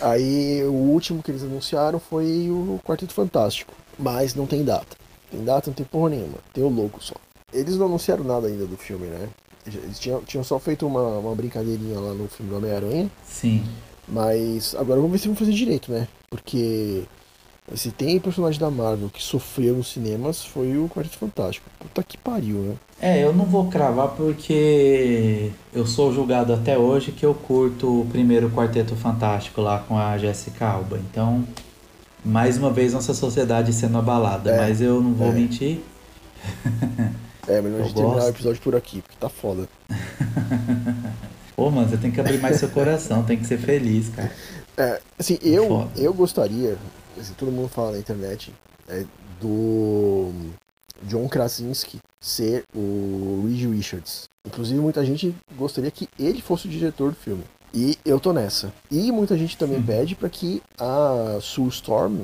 Aí, 0.00 0.62
o 0.64 0.72
último 0.72 1.22
que 1.22 1.30
eles 1.30 1.42
anunciaram 1.42 1.98
foi 1.98 2.48
o 2.50 2.78
Quarteto 2.84 3.12
Fantástico. 3.12 3.72
Mas 3.98 4.34
não 4.34 4.46
tem 4.46 4.64
data. 4.64 4.96
Tem 5.30 5.44
data, 5.44 5.68
não 5.70 5.74
tem 5.74 5.84
porra 5.84 6.10
nenhuma. 6.10 6.38
Tem 6.54 6.62
o 6.62 6.68
logo 6.68 6.98
só. 7.00 7.14
Eles 7.52 7.76
não 7.76 7.86
anunciaram 7.86 8.22
nada 8.22 8.46
ainda 8.46 8.64
do 8.64 8.76
filme, 8.76 9.06
né? 9.08 9.28
Eles 9.66 9.98
tinham, 9.98 10.22
tinham 10.22 10.44
só 10.44 10.58
feito 10.58 10.86
uma, 10.86 11.18
uma 11.18 11.34
brincadeirinha 11.34 11.98
lá 11.98 12.14
no 12.14 12.28
filme 12.28 12.50
do 12.50 12.56
Homem-Aranha. 12.58 13.10
Sim. 13.26 13.64
Mas 14.10 14.74
agora 14.74 15.00
vamos 15.00 15.12
ver 15.12 15.18
se 15.18 15.28
vão 15.28 15.36
fazer 15.36 15.52
direito, 15.52 15.92
né? 15.92 16.08
Porque 16.30 17.04
se 17.74 17.90
tem 17.90 18.18
personagem 18.18 18.58
da 18.58 18.70
Marvel 18.70 19.10
que 19.10 19.22
sofreu 19.22 19.76
nos 19.76 19.92
cinemas 19.92 20.44
foi 20.44 20.78
o 20.78 20.88
Quarteto 20.88 21.18
Fantástico. 21.18 21.68
Puta 21.78 22.02
que 22.02 22.16
pariu, 22.16 22.56
né? 22.56 22.74
É, 23.00 23.22
eu 23.22 23.32
não 23.32 23.44
vou 23.44 23.68
cravar 23.68 24.08
porque 24.08 25.50
eu 25.72 25.86
sou 25.86 26.12
julgado 26.12 26.52
até 26.52 26.78
hoje 26.78 27.12
que 27.12 27.24
eu 27.24 27.34
curto 27.34 28.00
o 28.00 28.06
primeiro 28.06 28.50
Quarteto 28.50 28.96
Fantástico 28.96 29.60
lá 29.60 29.80
com 29.80 29.98
a 29.98 30.16
Jessica 30.16 30.66
Alba. 30.66 30.98
Então, 30.98 31.44
mais 32.24 32.56
uma 32.58 32.70
vez 32.70 32.92
nossa 32.94 33.14
sociedade 33.14 33.72
sendo 33.72 33.98
abalada. 33.98 34.50
É, 34.50 34.56
Mas 34.58 34.80
eu 34.80 35.00
não 35.02 35.12
vou 35.12 35.28
é. 35.28 35.32
mentir. 35.32 35.80
É, 37.46 37.60
melhor 37.60 37.76
a 37.76 37.80
Eu 37.80 37.84
gente 37.84 37.94
terminar 37.94 38.24
o 38.24 38.28
episódio 38.28 38.60
por 38.62 38.74
aqui, 38.74 39.02
porque 39.02 39.16
tá 39.18 39.28
foda. 39.28 39.68
Pô, 41.58 41.72
mano, 41.72 41.88
você 41.88 41.96
tem 41.96 42.12
que 42.12 42.20
abrir 42.20 42.38
mais 42.38 42.58
seu 42.58 42.68
coração, 42.68 43.24
tem 43.24 43.36
que 43.36 43.44
ser 43.44 43.58
feliz, 43.58 44.10
cara. 44.10 44.30
É, 44.76 45.00
assim, 45.18 45.40
eu, 45.42 45.66
Foda. 45.66 45.90
eu 45.96 46.14
gostaria, 46.14 46.78
assim, 47.20 47.34
todo 47.36 47.50
mundo 47.50 47.66
fala 47.68 47.90
na 47.90 47.98
internet, 47.98 48.54
é, 48.88 49.04
do 49.40 50.30
John 51.02 51.28
Krasinski 51.28 51.98
ser 52.20 52.62
o 52.72 53.42
Reed 53.44 53.68
Richards. 53.74 54.28
Inclusive, 54.46 54.78
muita 54.78 55.04
gente 55.04 55.34
gostaria 55.56 55.90
que 55.90 56.08
ele 56.16 56.40
fosse 56.40 56.68
o 56.68 56.70
diretor 56.70 57.10
do 57.10 57.16
filme. 57.16 57.42
E 57.74 57.98
eu 58.04 58.20
tô 58.20 58.32
nessa. 58.32 58.72
E 58.88 59.10
muita 59.10 59.36
gente 59.36 59.58
também 59.58 59.78
Hum. 59.78 59.84
pede 59.84 60.14
pra 60.14 60.28
que 60.28 60.62
a 60.78 61.38
Sue 61.42 61.66
Storm 61.70 62.20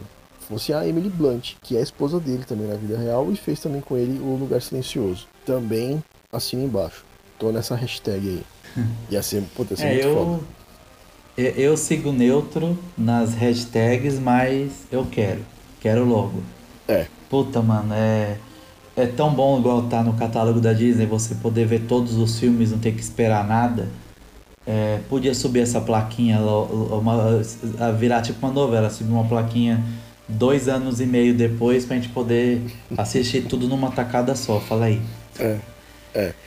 fosse 0.49 0.73
a 0.73 0.87
Emily 0.87 1.11
Blunt, 1.11 1.55
que 1.61 1.77
é 1.77 1.81
a 1.81 1.83
esposa 1.83 2.21
dele 2.21 2.45
também 2.47 2.69
na 2.69 2.77
vida 2.77 2.97
real 2.97 3.33
e 3.33 3.37
fez 3.37 3.59
também 3.59 3.81
com 3.81 3.97
ele 3.97 4.17
o 4.21 4.37
Lugar 4.37 4.63
Silencioso. 4.63 5.27
Também 5.45 6.01
assina 6.33 6.63
embaixo. 6.63 7.05
Tô 7.37 7.51
nessa 7.51 7.75
hashtag 7.75 8.29
aí. 8.29 8.54
Ia 9.11 9.23
ser, 9.23 9.43
puta, 9.57 9.75
ia 9.75 9.77
ser 9.77 9.87
É, 9.87 9.93
muito 10.07 10.15
foda. 10.19 10.41
eu, 11.37 11.45
eu 11.45 11.53
eu 11.57 11.77
sigo 11.77 12.13
neutro 12.13 12.79
nas 12.97 13.35
hashtags, 13.35 14.19
mas 14.19 14.71
eu 14.91 15.05
quero. 15.11 15.41
Quero 15.81 16.05
logo. 16.05 16.43
É. 16.89 17.07
Puta, 17.29 17.61
mano, 17.63 17.93
é. 17.95 18.37
É 18.97 19.07
tão 19.07 19.35
bom 19.35 19.59
igual 19.59 19.83
tá 19.89 20.05
no 20.05 20.13
catálogo 20.13 20.61
da 20.61 20.73
Disney, 20.73 21.05
você 21.05 21.35
poder 21.35 21.67
ver 21.67 21.81
todos 21.89 22.15
os 22.17 22.39
filmes, 22.39 22.71
não 22.71 22.79
ter 22.79 22.93
que 22.93 23.01
esperar 23.01 23.45
nada. 23.45 23.89
É, 24.67 25.01
podia 25.11 25.35
subir 25.35 25.61
essa 25.61 25.81
plaquinha, 25.81 26.39
uma, 26.41 27.41
a 27.81 27.91
virar 27.91 28.23
tipo 28.23 28.47
uma 28.47 28.53
novela, 28.55 28.89
subir 28.89 29.11
uma 29.13 29.25
plaquinha 29.25 29.83
dois 30.29 30.69
anos 30.69 31.01
e 31.01 31.07
meio 31.07 31.35
depois 31.35 31.85
pra 31.85 31.97
gente 31.97 32.09
poder 32.11 32.63
assistir 32.97 33.43
tudo 33.43 33.67
numa 33.69 33.91
tacada 33.91 34.35
só, 34.37 34.61
fala 34.61 34.85
aí. 34.87 35.03
É. 35.41 35.59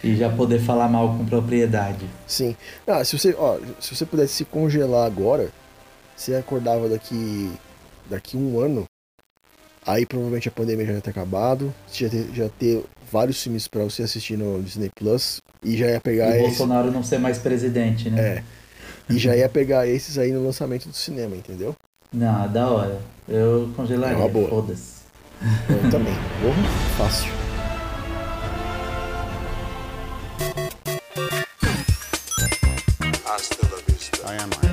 E 0.04 0.16
já 0.16 0.30
poder 0.30 0.60
falar 0.60 0.88
mal 0.88 1.10
com 1.18 1.26
propriedade. 1.26 2.06
Sim. 2.26 2.56
Ah, 2.86 3.04
se 3.04 3.18
você, 3.18 3.36
ó, 3.38 3.58
se 3.80 3.96
você 3.96 4.06
pudesse 4.06 4.34
se 4.34 4.46
congelar 4.46 5.06
agora, 5.06 5.50
você 6.16 6.36
acordava 6.36 6.88
daqui 6.88 7.52
daqui 8.10 8.38
um 8.38 8.60
ano, 8.60 8.86
aí 9.86 10.06
provavelmente 10.06 10.48
a 10.48 10.52
pandemia 10.52 10.86
já 10.86 10.94
ia 10.94 11.02
ter 11.02 11.10
acabado, 11.10 11.74
você 11.88 12.06
já 12.06 12.10
ter, 12.10 12.30
já 12.34 12.50
ter 12.50 12.84
vários 13.12 13.42
filmes 13.42 13.68
pra 13.68 13.84
você 13.84 14.04
assistir 14.04 14.38
no 14.38 14.62
Disney 14.62 14.90
Plus 14.98 15.42
e 15.64 15.78
já 15.78 15.88
ia 15.88 16.00
pegar 16.00 16.30
e 16.30 16.44
esses, 16.44 16.58
Bolsonaro 16.58 16.92
não 16.92 17.04
ser 17.04 17.20
mais 17.20 17.38
presidente, 17.38 18.10
né? 18.10 18.22
é, 18.22 18.44
e 19.10 19.18
já 19.18 19.36
ia 19.36 19.50
pegar 19.50 19.88
esses 19.88 20.18
aí 20.18 20.32
no 20.32 20.44
lançamento 20.44 20.88
do 20.88 20.96
cinema, 20.96 21.36
entendeu? 21.36 21.76
Não, 22.14 22.48
da 22.52 22.70
hora. 22.70 23.00
Eu 23.28 23.70
congelaria, 23.76 24.24
É 24.24 24.48
foda-se. 24.50 24.98
Eu 25.70 25.92
também. 25.92 26.14
Fácil. 26.98 27.47
I 34.30 34.36
am 34.36 34.67